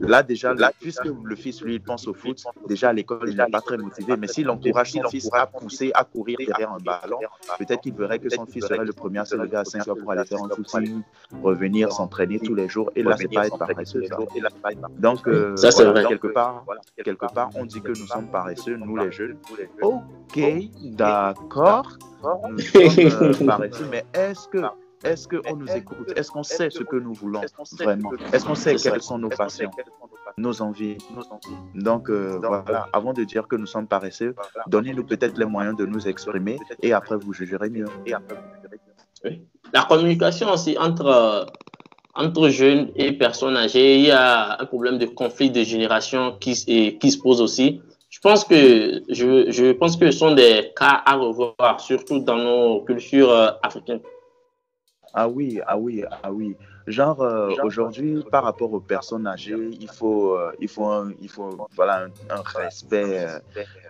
[0.00, 3.36] Là, déjà, là, puisque le fils, lui, il pense au foot, déjà à l'école, il
[3.36, 4.16] n'est pas très motivé.
[4.16, 7.18] Mais s'il encourage son fils à pousser, à courir derrière un ballon,
[7.58, 9.96] peut-être qu'il verrait que son fils serait le premier à se lever à 5 heures
[9.96, 11.02] pour aller faire un footing,
[11.42, 12.90] revenir s'entraîner tous les jours.
[12.96, 14.04] Et là, c'est pas être paresseux.
[14.98, 16.04] Donc, euh, ça, c'est vrai.
[16.06, 16.64] Quelque part,
[17.04, 19.36] quelque part, on dit que nous sommes paresseux, nous les jeunes.
[19.82, 20.40] Ok,
[20.82, 21.98] d'accord.
[22.50, 24.58] Nous sommes euh, paresseux, mais est-ce que
[25.04, 26.12] est-ce qu'on nous écoute?
[26.16, 27.40] Est-ce qu'on sait ce que nous voulons
[27.78, 28.12] vraiment?
[28.32, 29.70] Est-ce qu'on sait quelles sont nos passions,
[30.36, 30.98] nos envies?
[31.74, 34.34] Donc euh, voilà, avant de dire que nous sommes paresseux,
[34.66, 37.86] donnez-nous peut-être les moyens de nous exprimer et après vous jugerez mieux.
[39.72, 41.46] La communication aussi entre,
[42.14, 46.54] entre jeunes et personnes âgées, il y a un problème de conflit de génération qui,
[46.98, 47.80] qui se pose aussi.
[48.10, 52.36] Je pense que je, je pense que ce sont des cas à revoir, surtout dans
[52.36, 54.00] nos cultures euh, africaines.
[55.12, 56.56] Ah oui, ah oui, ah oui.
[56.86, 61.28] Genre, euh, aujourd'hui, par rapport aux personnes âgées, il faut, euh, il faut, un, il
[61.28, 63.26] faut voilà, un, respect,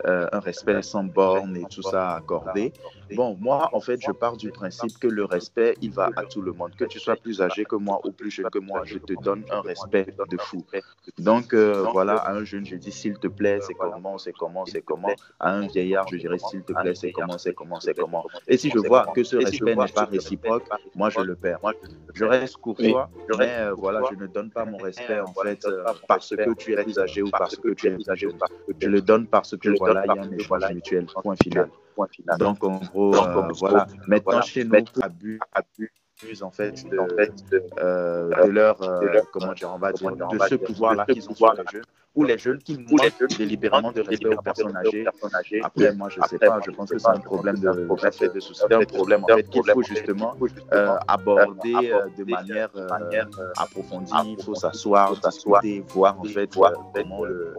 [0.07, 2.73] euh, un respect sans borne et tout ça accordé.
[3.15, 6.43] Bon, moi, en fait, je pars du principe que le respect, il va à tout
[6.43, 6.73] le monde.
[6.77, 9.45] Que tu sois plus âgé que moi ou plus jeune que moi, je te donne
[9.51, 10.65] un respect de fou.
[11.19, 14.83] Donc, voilà, à un jeune, je dis s'il te plaît, c'est comment, c'est comment, c'est
[14.83, 15.15] comment.
[15.39, 18.27] À un vieillard, je dirais s'il te plaît, c'est comment, c'est comment, c'est comment.
[18.49, 21.61] Et si je vois que ce respect n'est pas réciproque, moi, je le perds.
[22.15, 25.85] Je reste courtois mais euh, voilà, je ne donne pas mon respect en fait euh,
[26.09, 28.73] parce que tu es plus âgé ou parce que tu es âgé ou parce que
[28.79, 31.07] je le donne parce que voilà, il y a un échange mutuel.
[31.23, 31.69] Point final.
[32.39, 33.87] Donc en gros, euh, voilà.
[34.07, 35.93] Maintenant chez nous, abus, abus
[36.43, 38.77] en fait de, de, leur,
[39.33, 41.83] comment dire, on va dire, de ce pouvoir-là qu'ils ont sur les jeunes
[42.15, 45.05] ou les jeunes qui manquent délibérément de respect aux personnes âgées.
[45.63, 47.71] Après, moi, je ne sais pas, je pense que c'est un problème de,
[48.35, 50.35] de, société, un problème en fait qu'il faut justement
[51.07, 52.71] aborder de manière
[53.57, 54.13] approfondie.
[54.27, 56.51] Il faut s'asseoir, discuter, voir en fait
[56.95, 57.55] comment, le,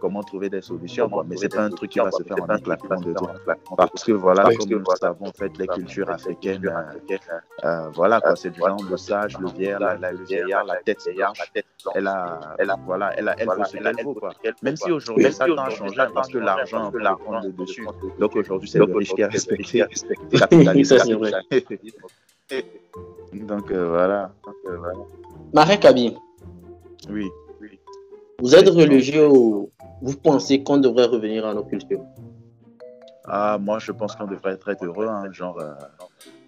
[0.00, 1.08] comment trouver des solutions.
[1.26, 3.34] Mais c'est pas un truc qui va se faire en un claquement de doigts.
[3.76, 6.72] Parce que voilà, comme nous savons, en fait, les cultures africaines,
[7.94, 11.00] voilà, quoi, c'est du genre le sage, le vieillard, le vieillard, la tête
[11.94, 13.48] elle a, elle a, voilà, elle a, elle
[14.18, 14.32] quoi.
[14.62, 17.86] Même si aujourd'hui, ça a changé parce que l'argent la prendre dessus.
[18.18, 19.84] Donc aujourd'hui, c'est le riche qui a respecté.
[23.32, 24.32] Donc euh, voilà.
[24.66, 24.98] Euh, voilà.
[25.52, 26.16] Marek Abi.
[27.10, 27.28] Oui.
[28.40, 29.70] Vous êtes religieux ou
[30.02, 32.04] vous pensez qu'on devrait revenir à nos cultures?
[33.24, 35.06] Ah, moi, je pense qu'on devrait être heureux.
[35.08, 35.72] Hein, genre, euh,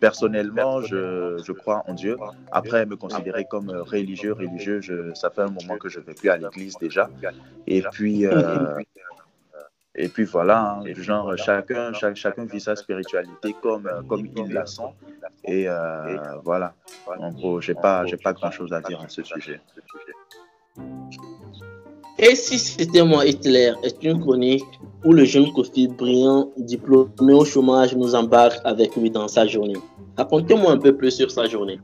[0.01, 2.17] personnellement, je, je, crois en Dieu.
[2.53, 6.15] Après, me considérer comme religieux, religieux, je, ça fait un moment que je ne vais
[6.15, 7.11] plus à l'église déjà.
[7.67, 8.79] Et puis, euh,
[9.95, 14.65] et puis voilà, hein, genre, chacun, chaque, chacun vit sa spiritualité comme, comme il la
[14.67, 14.95] sent.
[15.45, 16.75] Et euh, voilà.
[17.07, 19.61] En gros, je n'ai pas, pas grand-chose à dire à ce sujet.
[22.19, 24.65] Et si c'était moi, Hitler est une chronique
[25.05, 29.77] où le jeune Kofi, brillant, diplômé au chômage, nous embarque avec lui dans sa journée.
[30.17, 31.81] Racontez-moi un peu plus sur sa journée.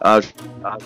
[0.00, 0.28] Ah, je-
[0.64, 0.76] ah,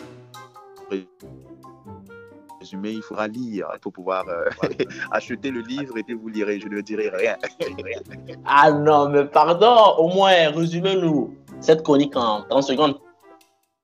[2.61, 4.44] résumé, il faudra lire pour pouvoir euh,
[5.11, 6.61] acheter le livre et puis vous lirez.
[6.61, 7.37] Je ne dirai rien.
[8.44, 12.94] Ah non, mais pardon, au moins, résumez-nous cette chronique en 30 secondes.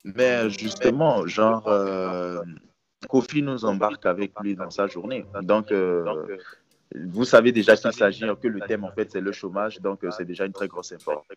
[0.04, 2.40] Mais justement, genre, euh,
[3.08, 5.24] Kofi nous embarque avec lui dans sa journée.
[5.42, 6.04] Donc, euh,
[6.94, 9.80] vous savez déjà qu'il s'agit que le thème, en fait, c'est le chômage.
[9.80, 11.34] Donc, euh, c'est déjà une très grosse information.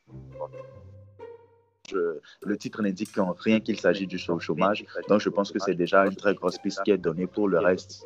[2.42, 4.86] Le titre n'indique en rien qu'il s'agit du chômage.
[5.10, 7.60] Donc, je pense que c'est déjà une très grosse piste qui est donnée pour le
[7.60, 8.06] reste.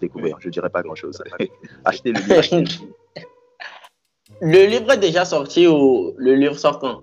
[0.00, 0.36] Découvert.
[0.40, 1.22] Je dirais pas grand-chose.
[1.84, 2.68] Achetez le livre.
[4.40, 7.02] Le livre est déjà sorti ou le livre sort quand?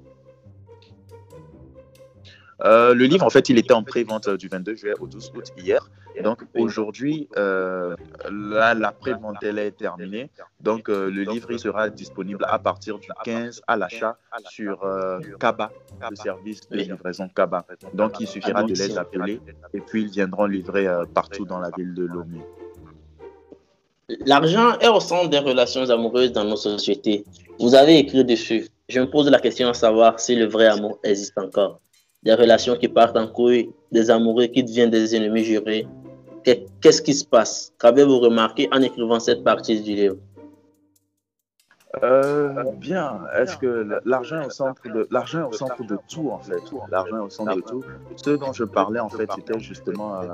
[2.63, 5.33] Euh, le livre, en fait, il était en pré-vente euh, du 22 juillet au 12
[5.35, 5.89] août hier.
[6.23, 7.95] Donc aujourd'hui, euh,
[8.29, 10.29] la pré-vente, elle est terminée.
[10.59, 14.17] Donc le livre, il sera disponible à partir du 15 à l'achat
[14.49, 14.79] sur
[15.39, 15.71] Kaba,
[16.09, 17.65] le service de livraison Kaba.
[17.93, 19.41] Donc il suffira de les appeler
[19.73, 22.41] et puis ils viendront livrer partout dans la ville de Lomé.
[24.25, 27.25] L'argent est au centre des relations amoureuses dans nos sociétés.
[27.59, 28.67] Vous avez écrit dessus.
[28.87, 31.79] Je me pose la question à savoir si le vrai amour existe encore.
[32.23, 35.87] Des relations qui partent en couille, des amoureux qui deviennent des ennemis jurés.
[36.43, 37.73] Qu'est- Qu'est-ce qui se passe?
[37.79, 40.15] Qu'avez-vous remarqué en écrivant cette partie du livre?
[42.01, 43.19] Euh, bien.
[43.37, 46.59] Est-ce que l'argent est au centre de l'argent au centre de tout en fait.
[46.89, 47.83] L'argent au centre de tout.
[48.15, 50.25] Ce dont je parlais en fait, c'était justement euh,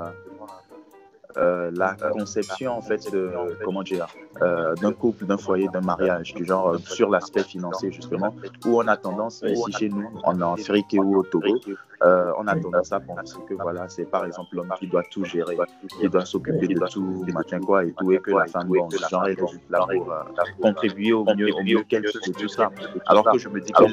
[1.36, 3.30] euh, la conception en fait de
[3.64, 4.06] comment dire
[4.42, 8.80] euh, d'un couple, d'un foyer, d'un mariage, du genre euh, sur l'aspect financier justement, où
[8.80, 11.60] on a tendance ici chez nous, en Afrique ou au Togo,
[12.02, 15.24] euh, on a tendance à penser que voilà, c'est par exemple l'homme qui doit tout
[15.24, 15.58] gérer,
[16.00, 19.26] qui doit s'occuper de tout, machin quoi et tout, et que la femme, bon, genre,
[19.28, 19.38] est
[19.68, 20.22] là pour euh,
[20.62, 22.70] contribuer au mieux, au mieux qu'elle de tout ça.
[23.06, 23.84] Alors que je me dis que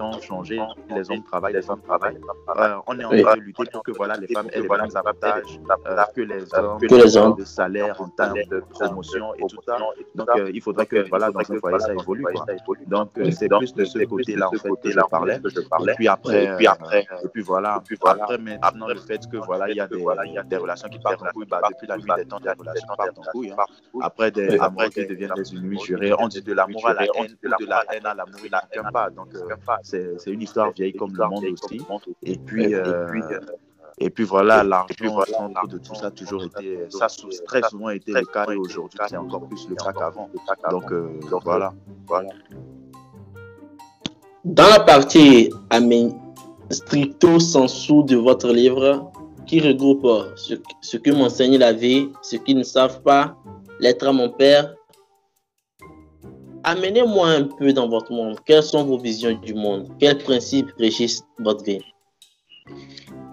[0.00, 2.18] ont changé, les hommes travaillent, les femmes travaillent.
[2.58, 4.88] Euh, on est en train de lutter pour que voilà, les femmes aient les mêmes
[4.94, 7.36] avantages euh, que les hommes, Que les hommes.
[7.36, 9.76] de salaire, en termes de promotion et tout ça.
[10.14, 12.24] Donc euh, il faudrait que voilà, dans foyer, ça évolue.
[12.24, 12.44] Quoi.
[12.86, 15.36] Donc euh, c'est plus de ce côté-là en fait que je parlais.
[15.36, 19.36] Et puis après, et puis après, et puis voilà, puis après maintenant le fait que
[19.38, 21.60] voilà, il y a des, il y a des relations qui partent en couille, bah,
[21.70, 23.52] depuis la nuit des temps, des relations partent en couille.
[23.52, 23.64] hein.
[24.00, 27.36] Après des amours qui deviennent des ennemis jurés, on dit de l'amour à la haine,
[27.42, 29.10] de la haine à l'amour, il n'en pas.
[29.10, 29.40] Donc euh,
[29.84, 31.80] c'est une histoire vieille comme le monde aussi.
[32.22, 33.06] Et puis, euh,
[33.98, 37.62] et puis voilà, l'argent au centre de tout ça a toujours été, ça a très
[37.68, 40.28] souvent été le cas et aujourd'hui c'est encore plus le cas qu'avant.
[40.70, 41.72] Donc, euh, donc voilà,
[42.06, 42.30] voilà.
[44.44, 46.18] Dans la partie amen-
[46.70, 49.12] stricto sensu de votre livre,
[49.46, 53.36] qui regroupe euh, ce, ce que m'enseigne la vie, ce qu'ils ne savent pas,
[53.78, 54.74] l'être à mon père,
[56.64, 58.38] amenez-moi un peu dans votre monde.
[58.44, 59.88] Quelles sont vos visions du monde?
[59.98, 61.80] Quels principes régissent votre vie?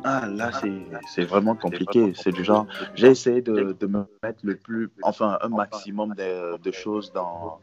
[0.04, 0.82] Ah, là, c'est-
[1.14, 2.12] c'est vraiment compliqué.
[2.16, 2.66] C'est du genre,
[2.96, 7.60] j'ai essayé de, de me mettre le plus, enfin, un maximum de, de choses dans,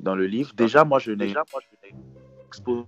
[0.00, 0.52] dans le livre.
[0.54, 1.34] Déjà, moi, je n'ai
[2.46, 2.84] expose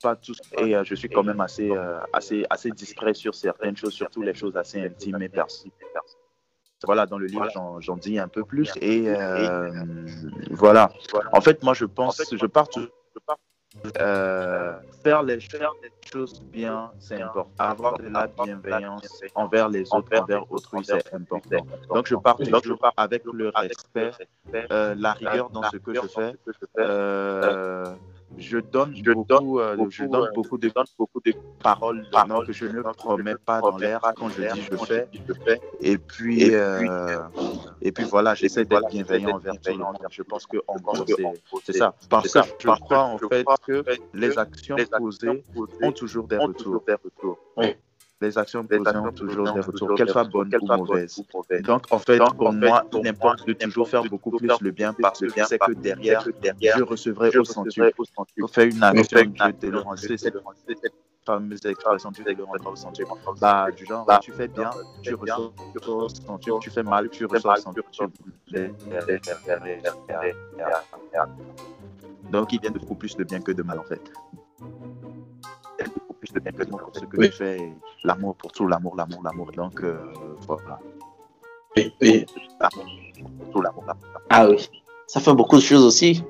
[0.00, 3.76] pas tout et euh, je suis quand même assez, euh, assez, assez discret sur certaines
[3.76, 5.72] choses, surtout les choses assez intimes et personnelles.
[6.84, 8.70] Voilà, dans le livre, j'en- j'en dis un peu plus.
[8.80, 9.70] Et euh,
[10.50, 10.90] voilà.
[11.32, 12.90] En fait, moi, je pense, je pars toujours.
[14.00, 17.50] Euh, faire, les, faire les choses bien, c'est important.
[17.58, 19.02] Avoir de la bienveillance
[19.34, 21.66] envers les autres, envers autrui, c'est important.
[21.92, 24.12] Donc, je pars toujours avec le respect,
[24.70, 26.34] euh, la rigueur dans ce que je fais.
[26.78, 27.84] Euh,
[28.38, 30.68] je donne beaucoup, euh, je donne beaucoup de,
[30.98, 34.76] beaucoup de paroles donc, que je ne promets pas dans l'air quand je dis je
[34.86, 35.08] fais.
[35.80, 36.80] Et puis, euh,
[37.80, 39.96] et puis voilà, j'essaie d'être bienveillant envers tout le monde.
[40.10, 41.22] Je pense que en gros, c'est-
[41.66, 41.94] c'est ça.
[42.08, 45.44] Parce que je crois en fait que les actions posées
[45.82, 46.72] ont toujours des retours.
[47.56, 47.76] Oui.
[48.24, 51.22] Les actions ont toujours des retours, qu'elles soient bonnes ou mauvaises.
[51.62, 55.20] Donc, en fait, pour moi, il importe de toujours faire beaucoup plus le bien parce
[55.20, 57.92] que sais que derrière, je recevrai au centuple.
[58.38, 59.18] Pour faire une action,
[59.80, 59.94] rend.
[59.96, 60.34] C'est cette
[61.26, 62.10] fameuse expression,
[62.44, 63.36] rendra au.
[63.40, 64.70] Bah, du genre, tu fais bien,
[65.02, 65.52] tu reçois
[65.86, 66.58] au centuple.
[66.60, 67.88] Tu fais mal, tu reçois au centuple.
[72.30, 74.02] Donc, il vient de beaucoup plus de bien que de mal, en fait.
[76.24, 77.30] Plus de pour ce que Oui.
[77.30, 77.72] tu fais.
[78.04, 79.50] L'amour pour tout, l'amour, l'amour, l'amour.
[79.52, 79.98] Donc, euh,
[80.46, 80.78] voilà.
[81.76, 82.26] Oui, oui.
[82.60, 82.84] L'amour
[83.38, 84.04] pour tout, l'amour, l'amour.
[84.30, 84.68] Ah oui.
[85.06, 86.24] Ça fait beaucoup de choses aussi.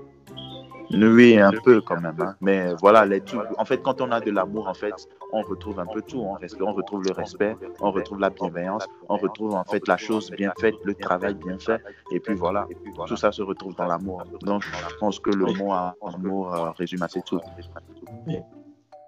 [0.91, 2.15] Oui, un peu quand même.
[2.21, 2.35] hein.
[2.41, 4.93] Mais voilà, les tout- en fait, quand on a de l'amour, en fait,
[5.33, 6.21] on retrouve un peu tout.
[6.21, 10.31] On, on retrouve le respect, on retrouve la bienveillance, on retrouve en fait la chose
[10.31, 11.83] bien faite, le travail bien fait.
[12.13, 12.69] Et puis voilà,
[13.07, 14.23] tout ça se retrouve dans l'amour.
[14.43, 17.41] Donc, je pense que le mot amour euh, résume assez tout.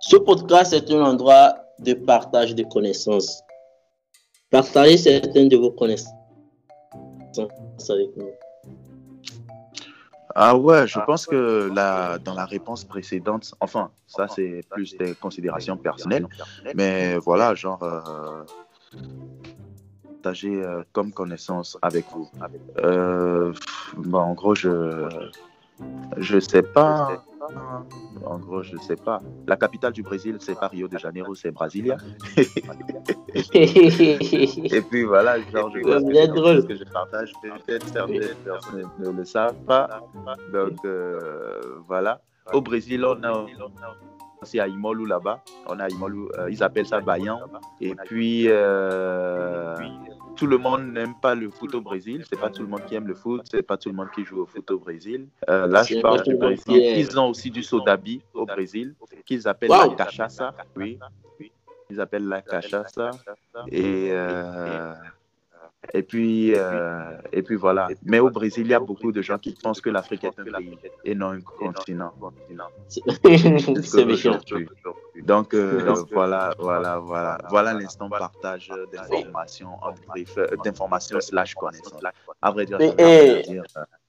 [0.01, 3.42] Ce podcast est un endroit de partage de connaissances.
[4.51, 6.12] Partagez certaines de vos connaissances
[7.88, 8.30] avec nous.
[10.34, 15.14] Ah ouais, je pense que la, dans la réponse précédente, enfin, ça c'est plus des
[15.14, 16.26] considérations personnelles,
[16.74, 18.44] mais voilà, genre, euh,
[20.26, 22.28] partager euh, comme connaissance avec vous.
[22.78, 23.53] Euh,
[24.12, 25.09] en gros, je
[26.16, 27.22] je sais pas.
[28.24, 29.20] En gros, je sais pas.
[29.46, 31.96] La capitale du Brésil, c'est pas Rio de Janeiro, c'est Brasilia.
[33.54, 36.62] Et puis voilà, genre, je pense que bien c'est drôle.
[36.62, 37.32] ce que je partage.
[37.42, 40.00] Peut-être certaines personnes ne le savent pas.
[40.52, 42.20] Donc euh, voilà.
[42.52, 43.46] Au Brésil, on a
[44.42, 45.42] aussi à Imolu là-bas.
[45.68, 47.40] On a Imolu, euh, ils appellent ça Bayan.
[47.80, 49.76] Et puis euh,
[50.37, 52.24] tout le monde n'aime pas le foot au Brésil.
[52.28, 53.43] C'est pas tout le monde qui aime le foot.
[53.51, 55.26] C'est pas tout le monde qui joue au foot au Brésil.
[55.49, 56.76] Euh, là, je parle du Brésil.
[56.76, 59.91] Ils ont aussi du sodabi au Brésil qu'ils appellent Wow.
[59.91, 60.55] la cachaça.
[60.76, 60.99] Oui.
[61.91, 63.11] Ils appellent la cachaça.
[63.70, 64.93] Et euh,
[65.95, 67.89] et puis, euh, et puis voilà.
[68.05, 70.45] Mais au Brésil, il y a beaucoup de gens qui pensent que l'Afrique est un
[70.45, 72.12] pays et non un continent.
[72.89, 74.39] C'est méchant.
[75.24, 79.70] Donc euh, voilà, voilà, voilà, voilà l'instant partage d'informations,
[80.39, 82.03] euh, d'informations slash connaissances.
[82.43, 83.62] À vrai dire, Mais, à dire,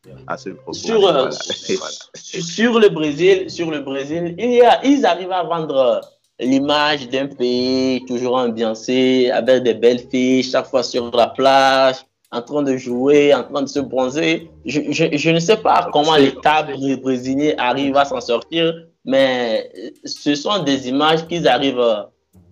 [0.08, 0.74] euh, à ce propos.
[0.74, 1.30] Sur, euh,
[2.14, 6.02] sur le Brésil, sur le Brésil, il y a, ils arrivent à vendre
[6.40, 11.96] l'image d'un pays toujours ambiancé, avec des belles filles, chaque fois sur la plage,
[12.32, 14.50] en train de jouer, en train de se bronzer.
[14.66, 18.74] Je, je, je ne sais pas comment l'État bré- brésilien arrive à s'en sortir,
[19.06, 19.72] mais
[20.04, 21.80] ce sont des images qu'ils arrivent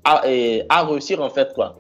[0.04, 0.24] à,
[0.70, 1.54] à réussir en fait.
[1.54, 1.78] Quoi.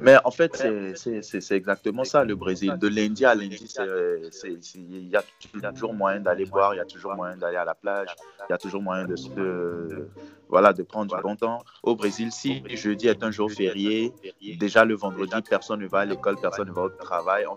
[0.00, 2.72] Mais en fait, c'est- c'est c'est- c'est exactement ça, le Brésil.
[2.78, 3.82] De lundi à lundi, c'est-
[4.30, 7.56] c'est- c'est- il y a toujours moyen d'aller boire, il y a toujours moyen d'aller
[7.56, 8.08] à la plage,
[8.48, 9.28] il y a toujours moyen de, se-
[10.48, 11.62] voilà, de prendre du bon temps.
[11.82, 14.12] Au Brésil, si jeudi est un jour férié,
[14.58, 17.44] déjà le vendredi, personne ne va à l'école, personne ne va au travail.
[17.46, 17.56] On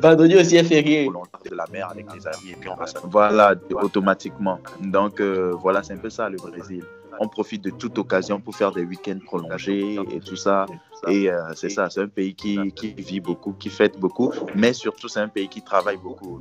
[0.00, 1.08] Vendredi aussi est férié.
[1.48, 2.76] de la mer avec les amis et puis on.
[3.08, 4.58] Voilà, automatiquement.
[4.80, 6.82] Donc euh, voilà, c'est un peu ça le Brésil.
[7.20, 10.66] On profite de toute occasion pour faire des week-ends prolongés et tout ça.
[11.08, 12.58] Et euh, c'est ça, c'est un pays qui,
[12.98, 16.40] vit beaucoup, qui fête beaucoup, mais surtout c'est un pays qui travaille beaucoup.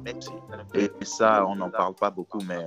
[0.74, 2.64] Et ça, on n'en parle pas beaucoup, mais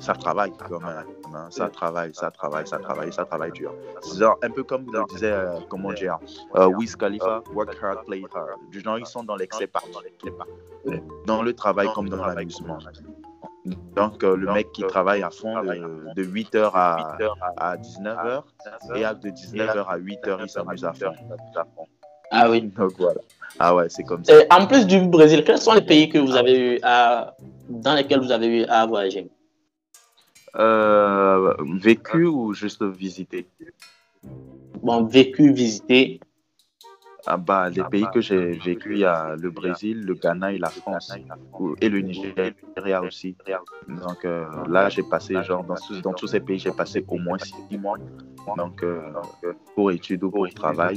[0.00, 1.04] ça travaille quand même.
[1.34, 1.46] hein.
[1.50, 3.74] Ça travaille, ça travaille, ça travaille, ça travaille dur.
[4.16, 6.18] Genre un peu comme le disait, euh, comment dire,
[6.56, 8.48] euh, Wiz Khalifa, work hard, play hard.
[8.70, 9.90] Du genre, ils sont dans l'excès partout.
[11.26, 12.78] Dans le travail comme dans l'amusement.
[13.96, 17.16] Donc, euh, le mec qui travaille à fond de, 8h à,
[17.56, 18.42] à 19h
[18.94, 21.14] et à- de 19h à 8h, il s'amuse à fond.
[22.30, 22.62] Ah oui.
[22.62, 23.20] Donc voilà.
[23.58, 24.38] Ah ouais, c'est comme ça.
[24.40, 27.34] Et en plus du Brésil, quels sont les pays que vous avez eu à,
[27.68, 29.30] dans lesquels vous avez eu à voyager?
[30.56, 33.46] Euh, vécu ou juste visité?
[34.82, 36.20] Bon, vécu, visité.
[37.26, 40.58] Ah bah, Les pays que j'ai vécu, il y a le Brésil, le Ghana et
[40.58, 41.10] la France.
[41.80, 43.36] Et le Nigeria aussi.
[43.88, 47.18] Donc euh, là, j'ai passé, genre, dans, tous- dans tous ces pays, j'ai passé au
[47.18, 47.98] moins six mois.
[48.56, 49.00] Donc, euh,
[49.74, 50.96] pour études ou pour travail.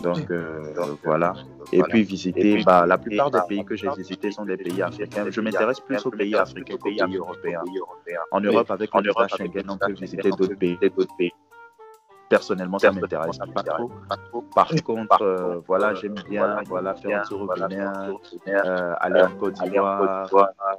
[0.00, 0.74] Donc, euh,
[1.04, 1.34] voilà.
[1.72, 5.30] Et puis visiter, bah, la plupart des pays que j'ai visités sont des pays africains.
[5.30, 7.64] Je m'intéresse plus aux pays africains qu'aux pays européens.
[8.30, 11.37] En Europe, avec le Schengen, on peut visiter d'autres pays.
[12.28, 13.90] Personnellement, ça m'intéresse pas trop.
[14.54, 18.12] Par contre, euh, voilà, j'aime bien voilà, faire un tour au Bénin,
[18.48, 20.28] euh, aller en Côte d'Ivoire,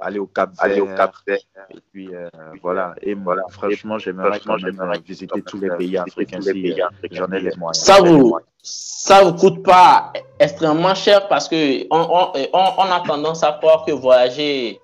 [0.00, 1.38] aller au Cap Vert,
[1.70, 2.28] et puis euh,
[2.62, 2.94] voilà.
[3.02, 7.26] Et voilà, franchement, j'aimerais quand même euh, visiter tous les pays africains si euh, j'en
[7.32, 7.84] ai les moyens.
[7.84, 13.00] Ça vous, ça vous coûte pas extrêmement cher parce que on, on, on, on a
[13.00, 14.80] tendance à croire que voyager,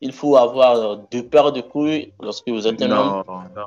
[0.00, 3.22] il faut avoir deux paires de couilles lorsque vous êtes un homme.
[3.26, 3.66] Non, non,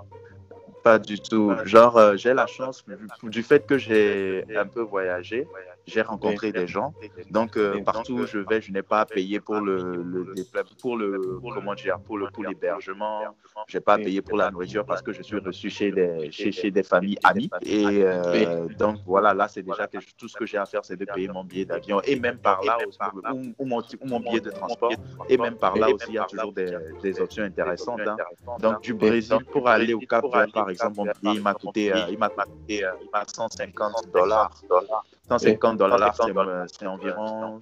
[0.83, 1.53] pas du tout.
[1.65, 2.83] Genre, euh, j'ai la chance
[3.23, 5.47] du, fait que j'ai un peu voyagé,
[5.87, 6.93] j'ai rencontré des gens.
[7.29, 10.35] Donc, euh, partout où je vais, je n'ai pas à payer pour le,
[10.81, 13.35] pour le, comment dire, pour le, pour l'hébergement.
[13.67, 16.51] J'ai pas à payer pour la nourriture parce que je suis reçu chez des, chez,
[16.51, 17.49] chez des familles amies.
[17.61, 20.85] Et euh, donc, voilà, là, c'est déjà que je- tout ce que j'ai à faire,
[20.85, 22.97] c'est de payer mon billet d'avion et même par là, aussi,
[23.29, 24.91] ou, ou mon, ou mon billet de transport.
[25.27, 28.07] Et même par là aussi, il y a toujours des, des options intéressantes.
[28.07, 28.19] hein.
[28.57, 31.93] Donc, du Brésil pour aller au Cap Vert, par exemple, mon billet, il m'a coûté,
[31.93, 34.51] euh, il m'a coûté euh, il m'a 150 dollars.
[35.27, 36.15] 150 dollars,
[36.67, 37.59] c'est environ,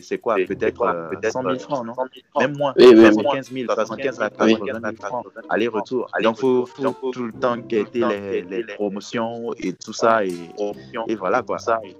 [0.00, 1.94] c'est quoi Peut-être 100 000 francs, non
[2.38, 6.10] Même moins, 75 000, 75 000 francs, aller-retour.
[6.22, 10.24] Donc, il faut, tout le temps guetter les, les, promotions et tout ça.
[10.24, 10.34] Et,
[11.08, 11.56] et voilà quoi.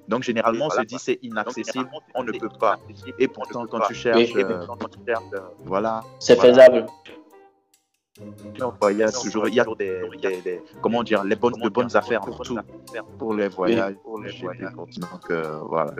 [0.08, 2.78] Donc, généralement, on se dit c'est inaccessible, on ne peut pas.
[3.18, 4.32] Et pourtant, quand tu cherches,
[5.64, 6.02] voilà.
[6.18, 6.86] C'est faisable
[8.90, 11.94] il y a toujours il y a des, des, comment dire les bonnes de bonnes
[11.96, 12.58] affaires pour tout.
[13.18, 15.92] Pour les voyages pour les donc euh, voilà.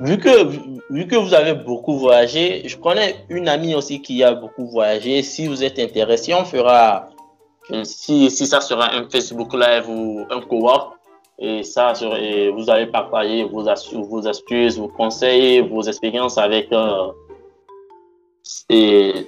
[0.00, 0.46] Vu que
[0.90, 5.22] vu que vous avez beaucoup voyagé je connais une amie aussi qui a beaucoup voyagé.
[5.22, 7.08] Si vous êtes intéressé on fera
[7.82, 10.94] si, si ça sera un Facebook live ou un cowork
[11.38, 16.72] et ça et vous allez partager vos astuces, vos astuces vos conseils vos expériences avec
[16.72, 17.08] euh,
[18.68, 19.26] et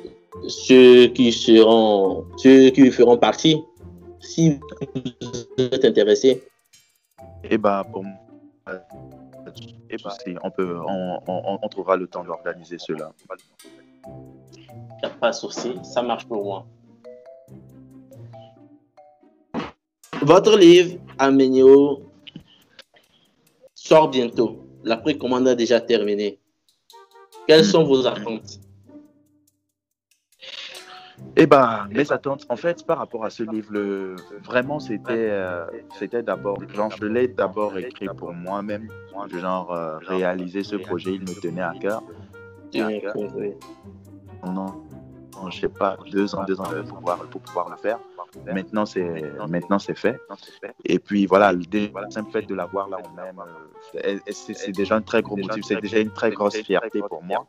[0.49, 3.63] ceux qui seront, ceux qui feront partie,
[4.21, 4.59] si
[5.57, 6.43] vous êtes intéressé.
[7.45, 8.15] Eh ben, pour moi,
[9.91, 13.13] eh ben, on, peut, on, on, on, trouvera le temps d'organiser cela.
[14.07, 16.67] Il n'y a pas de souci, ça marche pour moi.
[20.23, 22.03] Votre livre, Aménio,
[23.75, 24.67] sort bientôt.
[24.83, 26.39] La précommande a déjà terminé.
[27.47, 28.61] Quelles sont vos attentes?
[31.39, 35.67] Eh ben, mes attentes, en fait, par rapport à ce livre, vraiment, c'était, euh,
[35.99, 38.89] c'était d'abord, genre, je l'ai d'abord écrit pour moi-même,
[39.39, 42.03] genre, euh, réaliser ce projet, il me tenait à cœur.
[44.47, 44.86] Non,
[45.51, 46.65] je sais pas, deux ans, deux ans
[47.31, 47.99] pour pouvoir, le faire.
[48.47, 50.19] Maintenant, c'est maintenant c'est fait.
[50.85, 51.63] Et puis voilà, le
[52.11, 52.99] simple fait de l'avoir là
[54.05, 57.47] euh, c'est déjà un très gros motif, c'est déjà une très grosse fierté pour moi.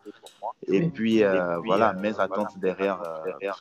[0.68, 3.02] Et puis euh, voilà, mes attentes derrière.
[3.02, 3.52] Euh,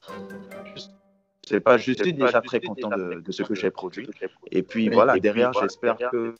[1.48, 4.08] c'est pas, je suis déjà très content de ce que j'ai produit.
[4.50, 6.34] Et puis voilà, derrière, j'espère que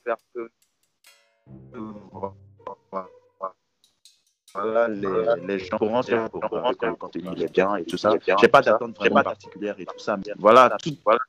[4.61, 8.13] voilà, les, les gens pourront se pour que le contenu est bien et tout ça.
[8.41, 10.17] J'ai pas d'attente vraiment particulière et tout ça.
[10.17, 11.19] Mais voilà, toute voilà,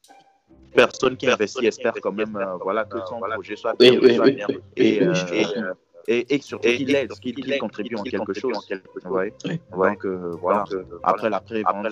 [0.74, 3.93] personne qui investit espère quand même euh, voilà, que son projet soit bien.
[3.93, 4.59] Oui, oui, oui.
[4.76, 5.14] Et, euh,
[6.11, 8.66] et, et, surtout qu'il aide, qu'il contribue en quelque chose.
[9.05, 9.33] Ouais.
[9.72, 10.64] Donc euh, voilà,
[11.03, 11.87] après la pré-vente,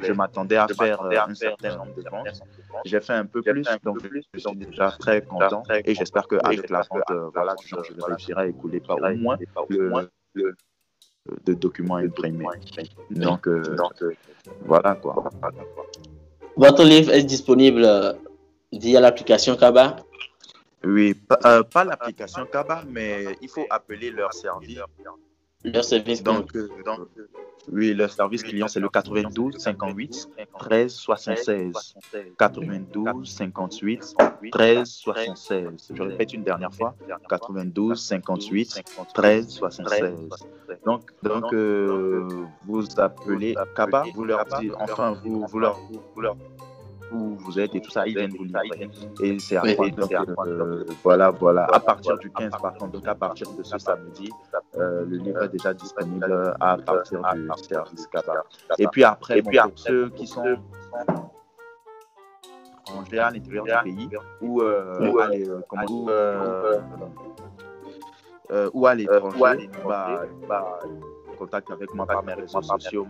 [0.00, 2.42] je m'attendais à faire un certain nombre de ventes.
[2.84, 6.82] J'ai fait un peu plus, donc je suis déjà très content et j'espère qu'avec la
[6.90, 9.38] vente, voilà, je réussirai à écouler pas au moins
[9.70, 10.10] le
[11.44, 12.46] de documents imprimés.
[13.10, 14.14] Donc, euh, donc euh,
[14.62, 15.30] voilà quoi.
[16.56, 18.12] Votre livre est disponible euh,
[18.72, 19.96] via l'application Kaba?
[20.84, 24.78] Oui, pas, pas l'application Kaba, mais il faut appeler leur service
[25.64, 27.08] leur service donc, euh, donc,
[27.70, 30.28] oui, leur service client, c'est le 92 58
[30.58, 31.96] 13 76.
[32.38, 34.14] 92 58
[34.50, 35.92] 13 76.
[35.94, 36.94] Je répète une dernière fois
[37.28, 38.82] 92 58
[39.14, 40.14] 13 76.
[40.84, 42.26] Donc, donc euh,
[42.66, 45.78] vous appelez Kaba, vous leur dites, enfin, vous, vous leur,
[46.14, 46.36] vous leur
[47.12, 48.90] où vous êtes et tout ça, ils viennent vous livrer.
[49.22, 51.64] Et c'est à oui, donc, euh, voilà, voilà.
[51.72, 54.30] À partir du 15, par contre, donc à partir de ce samedi,
[54.76, 58.44] euh, le livre est déjà disponible à partir du service Kaba.
[58.78, 60.58] Et puis après, et puis pour ceux qui sont
[62.88, 64.08] étrangers à l'intérieur du pays
[64.40, 65.28] ou euh, à
[68.50, 69.68] euh, ou à l'étranger,
[70.48, 70.78] bah,
[71.38, 73.06] contact avec moi par mes réseaux sociaux,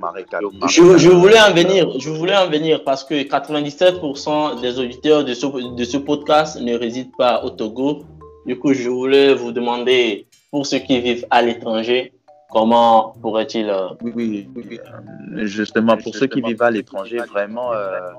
[0.69, 5.35] je, je, voulais en venir, je voulais en venir parce que 97% des auditeurs de
[5.35, 8.05] ce, de ce podcast ne résident pas au Togo.
[8.47, 12.13] Du coup, je voulais vous demander, pour ceux qui vivent à l'étranger,
[12.51, 13.69] comment pourrait-il...
[13.69, 14.81] Euh, oui, oui,
[15.47, 18.13] justement, pour ceux qui vivent à l'étranger, vraiment, euh,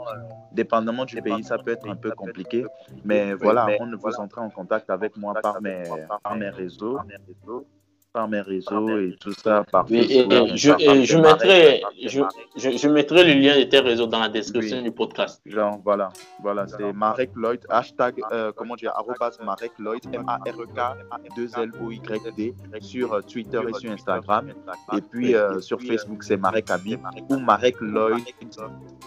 [0.51, 2.66] dépendamment du pays, ça peut être un peu compliqué.
[3.03, 5.84] Mais voilà, on ne vous entrez en contact avec moi par mes,
[6.24, 6.99] par mes réseaux
[8.20, 9.63] par mes réseaux et tout ça.
[9.72, 9.95] Par je,
[11.05, 12.22] je, mettrai, je,
[12.57, 15.41] je, mettrai le lien de tes réseaux dans la description du podcast.
[15.45, 16.09] Genre, voilà,
[16.41, 20.80] voilà c'est Marek Lloyd, hashtag, euh, comment dire, arrobas Marek Lloyd, M-A-R-E-K,
[21.38, 24.51] 2-L-O-Y-D, sur euh, Twitter et sur Instagram.
[24.97, 26.97] Et puis euh, sur Facebook, c'est Marek Abi
[27.30, 28.26] ou Marek Lloyd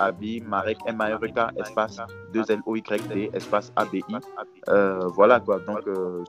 [0.00, 1.98] Abi, Marek M-A-R-E-K, espace
[2.32, 4.16] 2-L-O-Y-D, espace A-B-I.
[5.14, 5.82] voilà quoi, donc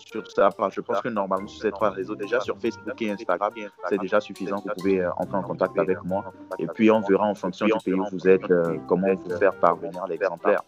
[0.05, 3.53] sur ça, je pense que normalement, sur ces trois réseaux, déjà sur Facebook et Instagram,
[3.89, 4.57] c'est déjà suffisant.
[4.57, 6.33] Vous pouvez euh, entrer en contact avec moi.
[6.59, 9.53] Et puis, on verra en fonction du pays où vous êtes, euh, comment vous faire
[9.55, 10.61] parvenir l'exemplaire.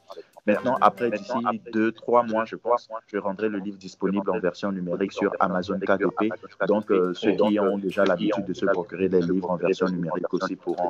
[0.45, 1.33] Maintenant, après, d'ici
[1.73, 5.79] deux, trois mois, je pense, je rendrai le livre disponible en version numérique sur Amazon
[5.79, 6.29] KDP.
[6.67, 10.31] Donc, euh, ceux qui ont déjà l'habitude de se procurer des livres en version numérique
[10.33, 10.89] aussi pourront,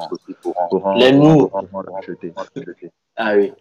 [0.70, 1.50] pourront, les nous.
[3.16, 3.54] Ah oui.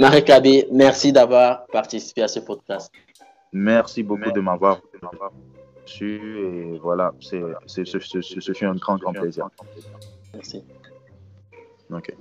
[0.00, 2.92] Marie Kabé, merci d'avoir participé à ce podcast.
[3.52, 4.80] Merci beaucoup de m'avoir
[6.00, 9.48] et voilà, c'est, c'est, ce, ce, ce fut un grand, grand plaisir.
[10.34, 10.64] Merci.
[11.90, 12.16] Ok.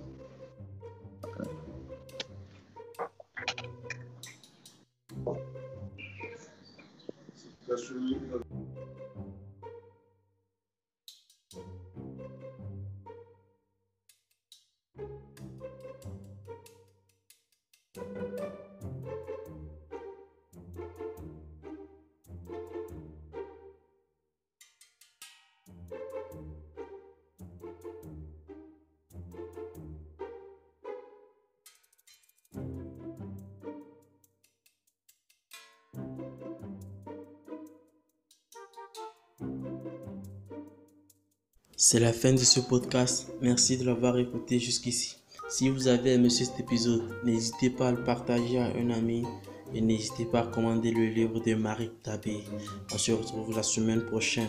[41.92, 43.28] C'est la fin de ce podcast.
[43.42, 45.18] Merci de l'avoir écouté jusqu'ici.
[45.50, 49.26] Si vous avez aimé cet épisode, n'hésitez pas à le partager à un ami
[49.76, 52.46] et n'hésitez pas à commander le livre de Marie Tabé.
[52.94, 54.48] On se retrouve la semaine prochaine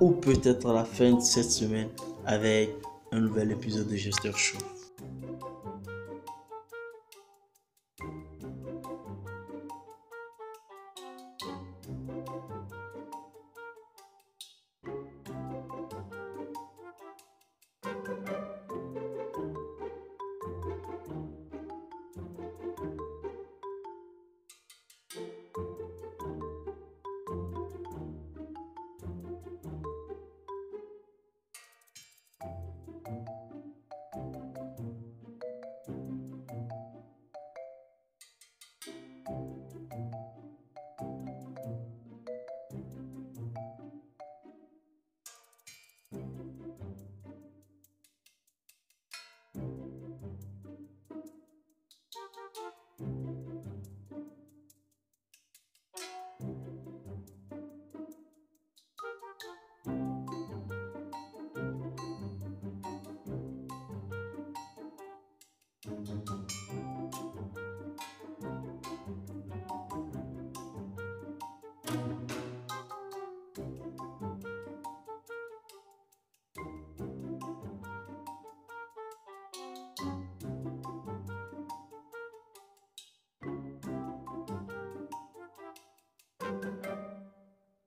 [0.00, 1.88] ou peut-être à la fin de cette semaine
[2.26, 2.70] avec
[3.10, 4.58] un nouvel épisode de Gesteur Show.